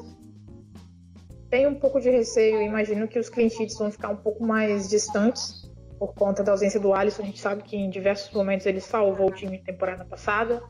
Tenho 1.49 1.71
um 1.71 1.79
pouco 1.79 2.01
de 2.01 2.11
receio, 2.11 2.61
imagino 2.61 3.07
que 3.07 3.19
os 3.19 3.29
sheets 3.29 3.79
vão 3.79 3.91
ficar 3.91 4.09
um 4.11 4.17
pouco 4.17 4.45
mais 4.45 4.89
distantes 4.89 5.71
por 5.99 6.13
conta 6.15 6.43
da 6.43 6.53
ausência 6.53 6.81
do 6.81 6.93
Alisson. 6.93 7.23
A 7.23 7.27
gente 7.27 7.41
sabe 7.41 7.63
que 7.63 7.77
em 7.77 7.89
diversos 7.89 8.33
momentos 8.35 8.67
ele 8.67 8.81
salvou 8.81 9.29
o 9.29 9.35
time 9.35 9.59
temporada 9.63 10.05
passada. 10.05 10.63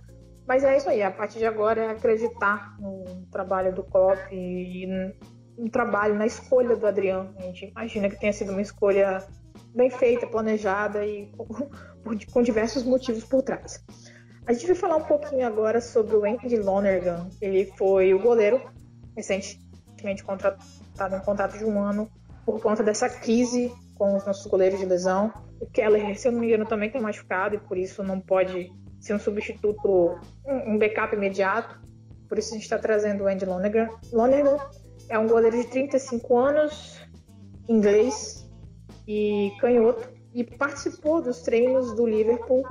Mas 0.47 0.63
é 0.63 0.77
isso 0.77 0.89
aí, 0.89 1.03
a 1.03 1.11
partir 1.11 1.39
de 1.39 1.47
agora 1.47 1.85
é 1.85 1.91
acreditar 1.91 2.77
no 2.79 3.27
trabalho 3.31 3.75
do 3.75 3.83
Klopp 3.83 4.31
e 4.31 4.87
no 5.57 5.71
trabalho, 5.71 6.15
na 6.15 6.27
escolha 6.27 6.77
do 6.77 6.87
Adriano. 6.87 7.35
A 7.39 7.43
gente 7.43 7.67
imagina 7.67 8.11
que 8.11 8.21
tenha 8.21 8.33
sido 8.33 8.53
uma 8.53 8.61
escolha 8.61 9.27
bem 9.75 9.89
feita, 9.89 10.27
planejada 10.27 11.05
e 11.07 11.27
com, 11.37 11.69
com 12.33 12.43
diversos 12.43 12.85
motivos 12.85 13.25
por 13.25 13.43
trás. 13.43 13.83
A 14.47 14.53
gente 14.53 14.67
vai 14.67 14.77
falar 14.77 14.97
um 14.97 15.05
pouquinho 15.05 15.47
agora 15.47 15.81
sobre 15.81 16.15
o 16.15 16.25
Andy 16.25 16.57
Lonergan. 16.59 17.29
Ele 17.41 17.73
foi 17.79 18.13
o 18.13 18.21
goleiro 18.21 18.61
recentemente 19.17 20.23
contratado 20.23 21.17
em 21.17 21.21
contrato 21.21 21.57
de 21.57 21.65
um 21.65 21.81
ano 21.81 22.11
por 22.45 22.61
conta 22.61 22.83
dessa 22.83 23.09
crise 23.09 23.73
com 23.95 24.17
os 24.17 24.27
nossos 24.27 24.47
goleiros 24.47 24.79
de 24.79 24.85
lesão. 24.85 25.33
O 25.59 25.67
Keller, 25.67 26.19
se 26.19 26.29
eu 26.29 26.33
não 26.33 26.41
me 26.41 26.49
engano, 26.49 26.67
também 26.67 26.91
tem 26.91 27.01
machucado 27.01 27.55
e 27.55 27.59
por 27.59 27.79
isso 27.79 28.03
não 28.03 28.21
pode 28.21 28.71
ser 29.05 29.15
um 29.15 29.19
substituto, 29.19 30.19
um 30.47 30.79
backup 30.79 31.15
imediato. 31.15 31.79
Por 32.27 32.39
isso 32.39 32.51
a 32.51 32.55
gente 32.55 32.63
está 32.63 32.79
trazendo 32.79 33.25
o 33.25 33.27
Andy 33.27 33.45
Lonergan. 33.45 33.89
Lonergan 34.11 34.57
é 35.11 35.19
um 35.19 35.29
goleiro 35.29 35.59
de 35.59 35.67
35 35.67 36.39
anos, 36.39 37.07
inglês 37.69 38.51
e 39.07 39.53
canhoto, 39.61 40.09
e 40.33 40.43
participou 40.43 41.21
dos 41.21 41.43
treinos 41.43 41.95
do 41.95 42.07
Liverpool 42.07 42.67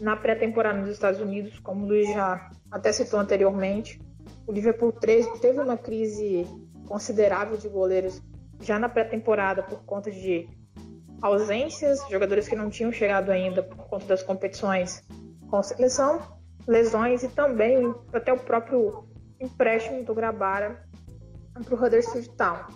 na 0.00 0.16
pré-temporada 0.16 0.78
nos 0.78 0.90
Estados 0.90 1.20
Unidos, 1.20 1.58
como 1.58 1.84
o 1.84 1.88
Luiz 1.88 2.08
já 2.08 2.50
até 2.70 2.92
citou 2.92 3.18
anteriormente. 3.18 4.00
O 4.46 4.52
Liverpool 4.52 4.92
teve 4.92 5.60
uma 5.60 5.76
crise 5.76 6.46
considerável 6.86 7.56
de 7.56 7.68
goleiros 7.68 8.22
já 8.60 8.78
na 8.78 8.88
pré-temporada 8.88 9.62
por 9.62 9.84
conta 9.84 10.10
de 10.10 10.48
ausências, 11.20 11.98
jogadores 12.08 12.46
que 12.46 12.54
não 12.54 12.70
tinham 12.70 12.92
chegado 12.92 13.30
ainda 13.30 13.62
por 13.62 13.88
conta 13.88 14.06
das 14.06 14.22
competições 14.22 15.02
com 15.48 15.62
seleção, 15.62 16.20
lesões 16.66 17.22
e 17.22 17.28
também 17.28 17.94
até 18.12 18.32
o 18.32 18.38
próprio 18.38 19.08
empréstimo 19.40 20.04
do 20.04 20.14
Grabara 20.14 20.84
para 21.52 21.74
o 21.74 21.82
Huddersfield 21.82 22.30
Town. 22.36 22.66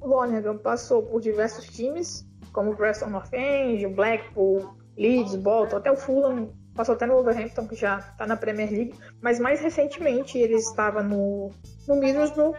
O 0.00 0.08
Lonergan 0.08 0.58
passou 0.58 1.02
por 1.02 1.20
diversos 1.20 1.66
times, 1.66 2.24
como 2.52 2.72
o 2.72 2.76
Preston 2.76 3.06
North 3.06 3.32
End, 3.32 3.86
o 3.86 3.94
Blackpool, 3.94 4.76
Leeds, 4.96 5.34
Bolton, 5.36 5.76
até 5.76 5.90
o 5.90 5.96
Fulham, 5.96 6.52
passou 6.74 6.94
até 6.94 7.06
no 7.06 7.14
Wolverhampton, 7.14 7.66
que 7.66 7.74
já 7.74 7.98
está 7.98 8.26
na 8.26 8.36
Premier 8.36 8.70
League, 8.70 8.94
mas 9.20 9.40
mais 9.40 9.60
recentemente 9.60 10.38
ele 10.38 10.54
estava 10.54 11.02
no, 11.02 11.50
no 11.88 11.96
Middlesbrough 11.96 12.54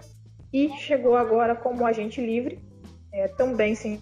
e 0.51 0.69
chegou 0.77 1.15
agora 1.15 1.55
como 1.55 1.85
agente 1.85 2.19
livre, 2.19 2.59
é, 3.13 3.27
também 3.27 3.75
sem, 3.75 4.01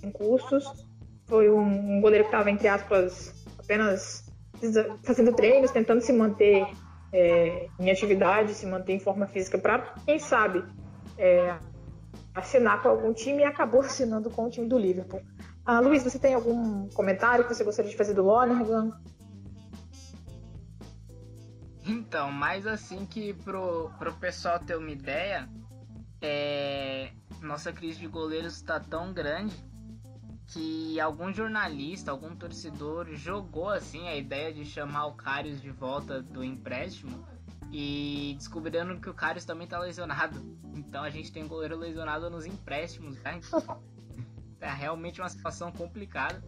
sem 0.00 0.10
custos. 0.10 0.87
Foi 1.28 1.50
um, 1.50 2.00
goleiro 2.00 2.24
que 2.24 2.30
estava, 2.30 2.50
entre 2.50 2.66
aspas, 2.68 3.46
apenas 3.58 4.26
fazendo 5.04 5.34
treinos, 5.34 5.70
tentando 5.70 6.00
se 6.00 6.12
manter 6.12 6.66
é, 7.12 7.68
em 7.78 7.90
atividade, 7.90 8.54
se 8.54 8.66
manter 8.66 8.94
em 8.94 8.98
forma 8.98 9.26
física 9.26 9.58
para, 9.58 9.94
quem 10.06 10.18
sabe, 10.18 10.64
é, 11.18 11.56
assinar 12.34 12.82
com 12.82 12.88
algum 12.88 13.12
time 13.12 13.42
e 13.42 13.44
acabou 13.44 13.82
assinando 13.84 14.30
com 14.30 14.46
o 14.46 14.50
time 14.50 14.66
do 14.66 14.78
Liverpool. 14.78 15.20
Ah, 15.66 15.80
Luiz, 15.80 16.02
você 16.02 16.18
tem 16.18 16.32
algum 16.32 16.88
comentário 16.90 17.46
que 17.46 17.54
você 17.54 17.62
gostaria 17.62 17.90
de 17.90 17.96
fazer 17.96 18.14
do 18.14 18.22
Lonergan? 18.22 18.90
Então, 21.86 22.32
mais 22.32 22.66
assim 22.66 23.04
que 23.04 23.34
pro, 23.34 23.90
pro 23.98 24.14
pessoal 24.14 24.58
ter 24.58 24.76
uma 24.76 24.90
ideia, 24.90 25.46
é, 26.22 27.10
nossa 27.42 27.70
crise 27.70 28.00
de 28.00 28.06
goleiros 28.06 28.54
está 28.54 28.80
tão 28.80 29.12
grande 29.12 29.67
que 30.48 30.98
algum 30.98 31.32
jornalista, 31.32 32.10
algum 32.10 32.34
torcedor 32.34 33.06
jogou 33.14 33.68
assim 33.68 34.08
a 34.08 34.16
ideia 34.16 34.52
de 34.52 34.64
chamar 34.64 35.06
o 35.06 35.12
Karius 35.12 35.60
de 35.60 35.70
volta 35.70 36.22
do 36.22 36.42
empréstimo 36.42 37.26
e 37.70 38.34
descobrindo 38.38 38.98
que 38.98 39.10
o 39.10 39.14
Karius 39.14 39.44
também 39.44 39.66
tá 39.68 39.78
lesionado. 39.78 40.40
Então 40.74 41.04
a 41.04 41.10
gente 41.10 41.30
tem 41.30 41.46
goleiro 41.46 41.76
lesionado 41.76 42.30
nos 42.30 42.46
empréstimos, 42.46 43.18
tá? 43.20 43.38
é 44.60 44.68
realmente 44.72 45.20
uma 45.20 45.28
situação 45.28 45.70
complicada. 45.70 46.42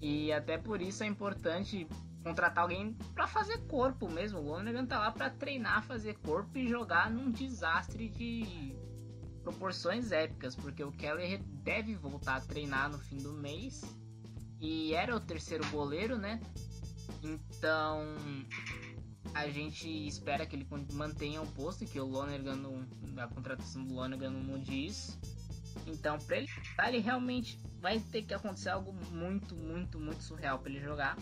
E 0.00 0.32
até 0.32 0.58
por 0.58 0.82
isso 0.82 1.02
é 1.02 1.06
importante 1.06 1.88
contratar 2.22 2.64
alguém 2.64 2.92
para 3.14 3.26
fazer 3.26 3.58
corpo 3.66 4.06
mesmo. 4.10 4.38
O 4.38 4.42
Lonergan 4.42 4.84
tá 4.84 4.98
lá 4.98 5.10
para 5.10 5.30
treinar, 5.30 5.82
fazer 5.82 6.14
corpo 6.18 6.58
e 6.58 6.68
jogar 6.68 7.10
num 7.10 7.30
desastre 7.30 8.08
de 8.10 8.76
proporções 9.50 10.12
épicas, 10.12 10.54
porque 10.54 10.82
o 10.84 10.92
Keller 10.92 11.42
deve 11.64 11.94
voltar 11.96 12.36
a 12.36 12.40
treinar 12.40 12.88
no 12.88 12.98
fim 12.98 13.16
do 13.16 13.32
mês 13.32 13.82
e 14.60 14.94
era 14.94 15.14
o 15.14 15.20
terceiro 15.20 15.68
goleiro, 15.70 16.16
né? 16.16 16.40
Então 17.22 18.04
a 19.34 19.48
gente 19.48 19.88
espera 20.06 20.46
que 20.46 20.54
ele 20.54 20.66
mantenha 20.92 21.42
o 21.42 21.46
posto, 21.48 21.84
que 21.84 21.98
o 21.98 22.06
Lonergan, 22.06 22.58
a 23.16 23.26
contratação 23.26 23.84
do 23.84 23.94
Lonergan 23.94 24.30
não 24.30 24.40
mude 24.40 24.86
isso. 24.86 25.18
Então, 25.86 26.18
para 26.18 26.36
ele, 26.36 26.48
ele 26.88 26.98
realmente 26.98 27.58
vai 27.80 27.98
ter 27.98 28.22
que 28.22 28.34
acontecer 28.34 28.70
algo 28.70 28.92
muito, 29.10 29.54
muito, 29.54 29.98
muito 29.98 30.22
surreal 30.22 30.58
para 30.58 30.70
ele 30.70 30.80
jogar. 30.80 31.16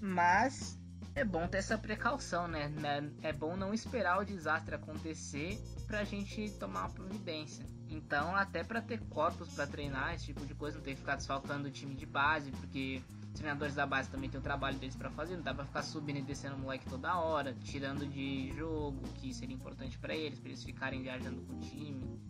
Mas 0.00 0.78
é 1.14 1.24
bom 1.24 1.46
ter 1.46 1.58
essa 1.58 1.76
precaução, 1.78 2.48
né? 2.48 2.68
né? 2.68 3.10
É 3.22 3.32
bom 3.32 3.56
não 3.56 3.72
esperar 3.72 4.20
o 4.20 4.24
desastre 4.24 4.74
acontecer 4.74 5.58
pra 5.86 6.04
gente 6.04 6.50
tomar 6.58 6.80
uma 6.80 6.90
providência. 6.90 7.64
Então, 7.88 8.34
até 8.34 8.64
para 8.64 8.82
ter 8.82 9.00
corpos 9.08 9.48
para 9.50 9.66
treinar, 9.66 10.14
esse 10.14 10.26
tipo 10.26 10.44
de 10.44 10.54
coisa, 10.54 10.76
não 10.76 10.84
ter 10.84 10.94
que 10.94 11.00
ficar 11.00 11.16
desfalcando 11.16 11.68
o 11.68 11.70
time 11.70 11.94
de 11.94 12.04
base, 12.04 12.50
porque 12.50 13.00
os 13.32 13.38
treinadores 13.38 13.74
da 13.74 13.86
base 13.86 14.10
também 14.10 14.28
tem 14.28 14.40
o 14.40 14.42
trabalho 14.42 14.76
deles 14.78 14.96
para 14.96 15.10
fazer, 15.10 15.36
não 15.36 15.42
dá 15.42 15.54
pra 15.54 15.64
ficar 15.64 15.82
subindo 15.82 16.18
e 16.18 16.22
descendo 16.22 16.56
o 16.56 16.58
moleque 16.58 16.88
toda 16.88 17.18
hora, 17.18 17.54
tirando 17.62 18.06
de 18.06 18.52
jogo, 18.56 19.00
que 19.14 19.32
seria 19.32 19.54
importante 19.54 19.98
para 19.98 20.14
eles, 20.14 20.38
para 20.38 20.48
eles 20.48 20.64
ficarem 20.64 21.02
viajando 21.02 21.40
com 21.42 21.54
o 21.54 21.60
time. 21.60 22.20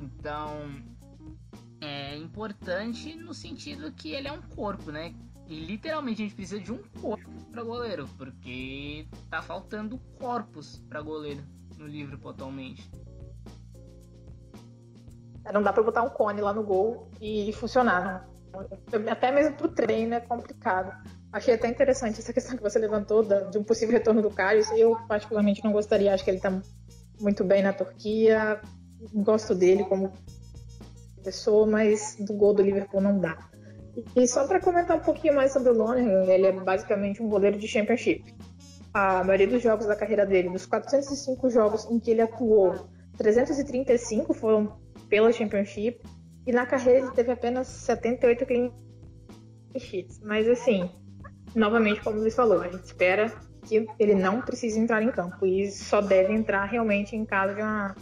Então, 0.00 0.82
é 1.80 2.16
importante 2.16 3.14
no 3.16 3.34
sentido 3.34 3.92
que 3.92 4.10
ele 4.10 4.28
é 4.28 4.32
um 4.32 4.42
corpo, 4.42 4.92
né? 4.92 5.14
E 5.46 5.60
literalmente 5.60 6.22
a 6.22 6.24
gente 6.24 6.34
precisa 6.34 6.60
de 6.60 6.72
um 6.72 6.82
corpo 7.00 7.30
para 7.50 7.62
goleiro, 7.62 8.08
porque 8.16 9.06
tá 9.28 9.42
faltando 9.42 9.98
corpos 10.18 10.78
para 10.88 11.02
goleiro 11.02 11.44
no 11.78 11.86
livro 11.86 12.18
atualmente. 12.28 12.90
Não 15.52 15.62
dá 15.62 15.72
para 15.72 15.82
botar 15.82 16.02
um 16.02 16.10
cone 16.10 16.40
lá 16.40 16.52
no 16.52 16.62
gol 16.62 17.10
e 17.20 17.52
funcionar. 17.52 18.26
Né? 18.92 19.10
Até 19.10 19.30
mesmo 19.30 19.56
pro 19.56 19.68
treino 19.68 20.14
é 20.14 20.20
complicado. 20.20 20.92
Achei 21.32 21.54
até 21.54 21.68
interessante 21.68 22.20
essa 22.20 22.32
questão 22.32 22.56
que 22.56 22.62
você 22.62 22.78
levantou 22.78 23.22
de 23.22 23.58
um 23.58 23.64
possível 23.64 23.92
retorno 23.92 24.22
do 24.22 24.30
Carlos. 24.30 24.70
Eu 24.70 24.96
particularmente 25.08 25.62
não 25.64 25.72
gostaria, 25.72 26.14
acho 26.14 26.24
que 26.24 26.30
ele 26.30 26.40
tá 26.40 26.62
muito 27.20 27.44
bem 27.44 27.62
na 27.62 27.72
Turquia. 27.72 28.60
Gosto 29.12 29.54
dele 29.54 29.84
como 29.84 30.12
pessoa, 31.22 31.66
mas 31.66 32.16
do 32.20 32.34
gol 32.34 32.54
do 32.54 32.62
Liverpool 32.62 33.00
não 33.00 33.18
dá. 33.18 33.50
E 34.16 34.26
só 34.26 34.46
para 34.46 34.60
comentar 34.60 34.96
um 34.96 35.00
pouquinho 35.00 35.34
mais 35.34 35.52
sobre 35.52 35.70
o 35.70 35.74
Lonergan, 35.74 36.24
ele 36.24 36.46
é 36.46 36.52
basicamente 36.52 37.22
um 37.22 37.28
goleiro 37.28 37.58
de 37.58 37.68
Championship. 37.68 38.33
A 38.94 39.24
maioria 39.24 39.48
dos 39.48 39.60
jogos 39.60 39.86
da 39.86 39.96
carreira 39.96 40.24
dele, 40.24 40.50
dos 40.50 40.66
405 40.66 41.50
jogos 41.50 41.84
em 41.90 41.98
que 41.98 42.12
ele 42.12 42.22
atuou, 42.22 42.88
335 43.18 44.32
foram 44.32 44.78
pela 45.08 45.32
Championship 45.32 46.00
e 46.46 46.52
na 46.52 46.64
carreira 46.64 47.00
ele 47.00 47.10
teve 47.10 47.32
apenas 47.32 47.66
78 47.66 48.46
clean 48.46 48.70
sheets. 49.76 50.20
Mas 50.20 50.48
assim, 50.48 50.88
novamente, 51.56 52.02
como 52.02 52.20
você 52.20 52.30
falou, 52.30 52.62
a 52.62 52.68
gente 52.68 52.84
espera 52.84 53.32
que 53.62 53.86
ele 53.98 54.14
não 54.14 54.40
precise 54.40 54.78
entrar 54.78 55.02
em 55.02 55.10
campo 55.10 55.44
e 55.44 55.70
só 55.72 56.00
deve 56.00 56.32
entrar 56.32 56.64
realmente 56.66 57.16
em 57.16 57.24
caso 57.24 57.54
de 57.54 57.62
uma, 57.62 57.96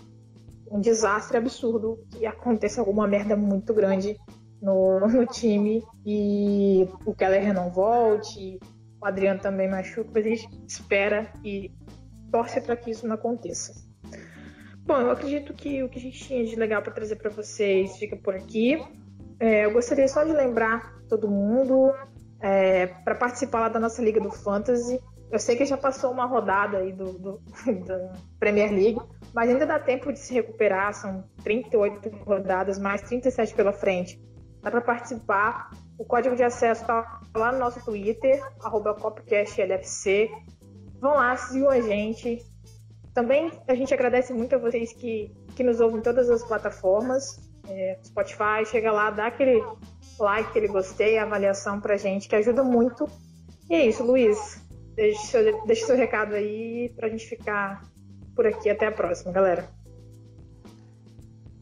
um 0.71 0.81
desastre 0.81 1.37
absurdo 1.37 2.05
que 2.11 2.27
aconteça 2.27 2.81
alguma 2.81 3.07
merda 3.07 3.37
muito 3.37 3.73
grande 3.73 4.19
no, 4.61 5.01
no 5.09 5.27
time 5.27 5.83
e 6.05 6.87
o 7.07 7.15
Keller 7.15 7.55
não 7.55 7.71
volte, 7.71 8.59
o 9.03 9.07
Adriano 9.07 9.41
também 9.41 9.69
machuca, 9.69 10.09
mas 10.15 10.25
a 10.25 10.29
gente 10.29 10.49
espera 10.67 11.33
e 11.45 11.73
torce 12.31 12.61
para 12.61 12.77
que 12.77 12.91
isso 12.91 13.07
não 13.07 13.17
aconteça. 13.17 13.73
Bom, 14.85 15.01
eu 15.01 15.11
acredito 15.11 15.53
que 15.53 15.83
o 15.83 15.88
que 15.88 15.99
a 15.99 16.03
gente 16.03 16.19
tinha 16.25 16.45
de 16.45 16.55
legal 16.55 16.83
para 16.83 16.93
trazer 16.93 17.17
para 17.17 17.31
vocês 17.31 17.97
fica 17.97 18.17
por 18.17 18.35
aqui. 18.35 18.81
É, 19.41 19.65
eu 19.65 19.73
gostaria 19.73 20.07
só 20.07 20.23
de 20.23 20.33
lembrar 20.33 20.95
todo 21.09 21.29
mundo 21.29 21.93
é, 22.41 22.87
para 22.87 23.17
participar 23.17 23.61
lá 23.61 23.69
da 23.69 23.81
nossa 23.81 24.01
Liga 24.01 24.21
do 24.21 24.31
Fantasy. 24.31 25.01
Eu 25.31 25.38
sei 25.38 25.57
que 25.57 25.65
já 25.65 25.77
passou 25.77 26.12
uma 26.12 26.27
rodada 26.27 26.79
aí 26.79 26.93
do, 26.93 27.12
do 27.19 27.41
da 27.87 28.12
Premier 28.38 28.71
League, 28.71 29.01
mas 29.35 29.51
ainda 29.51 29.67
dá 29.67 29.81
tempo 29.81 30.12
de 30.12 30.19
se 30.19 30.33
recuperar. 30.33 30.95
São 30.95 31.25
38 31.43 32.09
rodadas, 32.25 32.79
mais 32.79 33.03
37 33.03 33.55
pela 33.55 33.73
frente 33.73 34.21
dá 34.62 34.70
para 34.70 34.81
participar. 34.81 35.70
O 35.98 36.05
código 36.05 36.35
de 36.35 36.42
acesso 36.42 36.83
está 36.83 37.20
lá 37.35 37.53
no 37.53 37.59
nosso 37.59 37.85
Twitter, 37.85 38.42
CopcastLFC. 38.61 40.31
Vão 41.01 41.14
lá, 41.14 41.37
sigam 41.37 41.68
a 41.70 41.81
gente. 41.81 42.44
Também 43.12 43.53
a 43.68 43.75
gente 43.75 43.92
agradece 43.92 44.33
muito 44.33 44.55
a 44.55 44.59
vocês 44.59 44.92
que, 44.92 45.35
que 45.55 45.62
nos 45.62 45.81
ouvem 45.81 45.98
em 45.98 46.03
todas 46.03 46.31
as 46.31 46.42
plataformas. 46.44 47.38
É, 47.68 47.98
Spotify, 48.05 48.64
chega 48.66 48.90
lá, 48.90 49.11
dá 49.11 49.27
aquele 49.27 49.62
like, 50.18 50.48
aquele 50.48 50.68
gostei, 50.68 51.18
avaliação 51.18 51.81
pra 51.81 51.96
gente, 51.96 52.29
que 52.29 52.37
ajuda 52.37 52.62
muito. 52.62 53.09
E 53.68 53.75
é 53.75 53.87
isso, 53.87 54.03
Luiz. 54.03 54.61
Deixe 54.94 55.27
seu, 55.27 55.77
seu 55.87 55.96
recado 55.96 56.35
aí 56.35 56.92
pra 56.96 57.09
gente 57.09 57.27
ficar 57.27 57.83
por 58.35 58.46
aqui. 58.46 58.70
Até 58.70 58.87
a 58.87 58.92
próxima, 58.92 59.33
galera. 59.33 59.82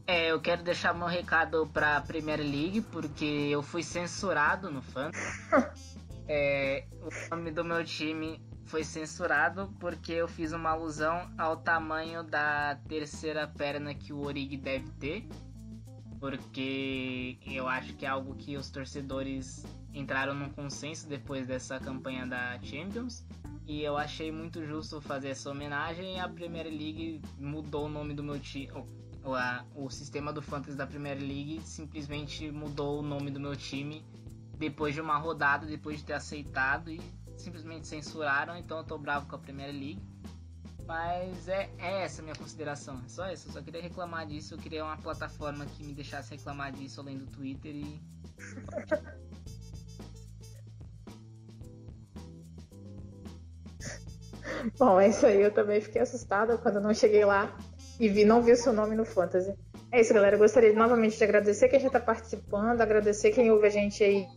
É, 0.07 0.31
eu 0.31 0.41
quero 0.41 0.63
deixar 0.63 0.93
meu 0.93 1.07
recado 1.07 1.67
pra 1.67 2.01
Premier 2.01 2.39
League, 2.39 2.81
porque 2.81 3.25
eu 3.25 3.61
fui 3.61 3.83
censurado 3.83 4.71
no 4.71 4.81
fã. 4.81 5.11
é, 6.27 6.85
o 7.01 7.35
nome 7.35 7.51
do 7.51 7.63
meu 7.63 7.83
time 7.83 8.41
foi 8.65 8.83
censurado 8.83 9.73
porque 9.79 10.13
eu 10.13 10.27
fiz 10.27 10.53
uma 10.53 10.71
alusão 10.71 11.29
ao 11.37 11.57
tamanho 11.57 12.23
da 12.23 12.75
terceira 12.87 13.47
perna 13.47 13.93
que 13.93 14.13
o 14.13 14.21
Origi 14.21 14.57
deve 14.57 14.89
ter. 14.91 15.27
Porque 16.19 17.37
eu 17.45 17.67
acho 17.67 17.93
que 17.95 18.05
é 18.05 18.09
algo 18.09 18.35
que 18.35 18.55
os 18.55 18.69
torcedores 18.69 19.65
entraram 19.93 20.33
num 20.33 20.49
consenso 20.49 21.07
depois 21.07 21.47
dessa 21.47 21.79
campanha 21.79 22.25
da 22.25 22.59
Champions. 22.61 23.25
E 23.65 23.83
eu 23.83 23.97
achei 23.97 24.31
muito 24.31 24.65
justo 24.65 24.99
fazer 25.01 25.29
essa 25.29 25.49
homenagem 25.49 26.17
e 26.17 26.19
a 26.19 26.27
Premier 26.27 26.65
League 26.65 27.21
mudou 27.37 27.85
o 27.85 27.89
nome 27.89 28.13
do 28.13 28.23
meu 28.23 28.39
time 28.39 28.69
a, 29.25 29.63
o 29.75 29.89
sistema 29.89 30.33
do 30.33 30.41
Fantasy 30.41 30.75
da 30.75 30.87
Premier 30.87 31.17
League 31.17 31.61
simplesmente 31.63 32.51
mudou 32.51 32.99
o 32.99 33.01
nome 33.01 33.29
do 33.29 33.39
meu 33.39 33.55
time 33.55 34.03
depois 34.57 34.93
de 34.93 35.01
uma 35.01 35.17
rodada, 35.17 35.65
depois 35.65 35.97
de 35.97 36.05
ter 36.05 36.13
aceitado 36.13 36.91
e 36.91 37.01
simplesmente 37.37 37.87
censuraram, 37.87 38.55
então 38.55 38.77
eu 38.77 38.83
tô 38.83 38.97
bravo 38.97 39.27
com 39.27 39.35
a 39.35 39.39
Premier 39.39 39.71
League. 39.71 40.01
Mas 40.85 41.47
é, 41.47 41.69
é 41.77 42.03
essa 42.03 42.21
a 42.21 42.23
minha 42.23 42.35
consideração, 42.35 43.01
é 43.05 43.07
só 43.07 43.31
isso. 43.31 43.47
Eu 43.47 43.53
só 43.53 43.61
queria 43.61 43.81
reclamar 43.81 44.27
disso, 44.27 44.53
eu 44.53 44.57
queria 44.57 44.83
uma 44.83 44.97
plataforma 44.97 45.65
que 45.65 45.83
me 45.83 45.93
deixasse 45.93 46.35
reclamar 46.35 46.71
disso 46.71 46.99
além 46.99 47.17
do 47.17 47.25
Twitter 47.27 47.75
e. 47.75 48.01
Bom, 54.77 54.99
é 54.99 55.09
isso 55.09 55.25
aí. 55.25 55.41
Eu 55.41 55.51
também 55.51 55.81
fiquei 55.81 56.01
assustada 56.01 56.57
quando 56.57 56.79
não 56.79 56.93
cheguei 56.93 57.25
lá 57.25 57.55
e 58.01 58.09
vi, 58.09 58.25
não 58.25 58.41
vi 58.41 58.51
o 58.51 58.57
seu 58.57 58.73
nome 58.73 58.95
no 58.95 59.05
Fantasy. 59.05 59.53
É 59.91 60.01
isso, 60.01 60.11
galera. 60.11 60.35
Eu 60.35 60.39
gostaria 60.39 60.73
novamente 60.73 61.15
de 61.15 61.23
agradecer 61.23 61.69
quem 61.69 61.79
já 61.79 61.85
está 61.85 61.99
participando, 61.99 62.81
agradecer 62.81 63.29
quem 63.29 63.51
ouve 63.51 63.67
a 63.67 63.69
gente 63.69 64.03
aí 64.03 64.27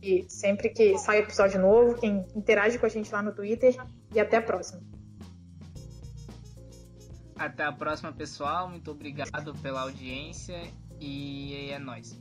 e 0.00 0.24
sempre 0.28 0.68
que 0.68 0.96
sai 0.96 1.18
episódio 1.18 1.60
novo, 1.60 1.98
quem 1.98 2.24
interage 2.36 2.78
com 2.78 2.86
a 2.86 2.88
gente 2.88 3.12
lá 3.12 3.20
no 3.20 3.32
Twitter. 3.32 3.76
E 4.14 4.20
até 4.20 4.36
a 4.36 4.42
próxima. 4.42 4.80
Até 7.34 7.64
a 7.64 7.72
próxima, 7.72 8.12
pessoal. 8.12 8.68
Muito 8.68 8.92
obrigado 8.92 9.52
pela 9.60 9.80
audiência 9.80 10.62
e 11.00 11.68
é 11.68 11.80
nóis. 11.80 12.16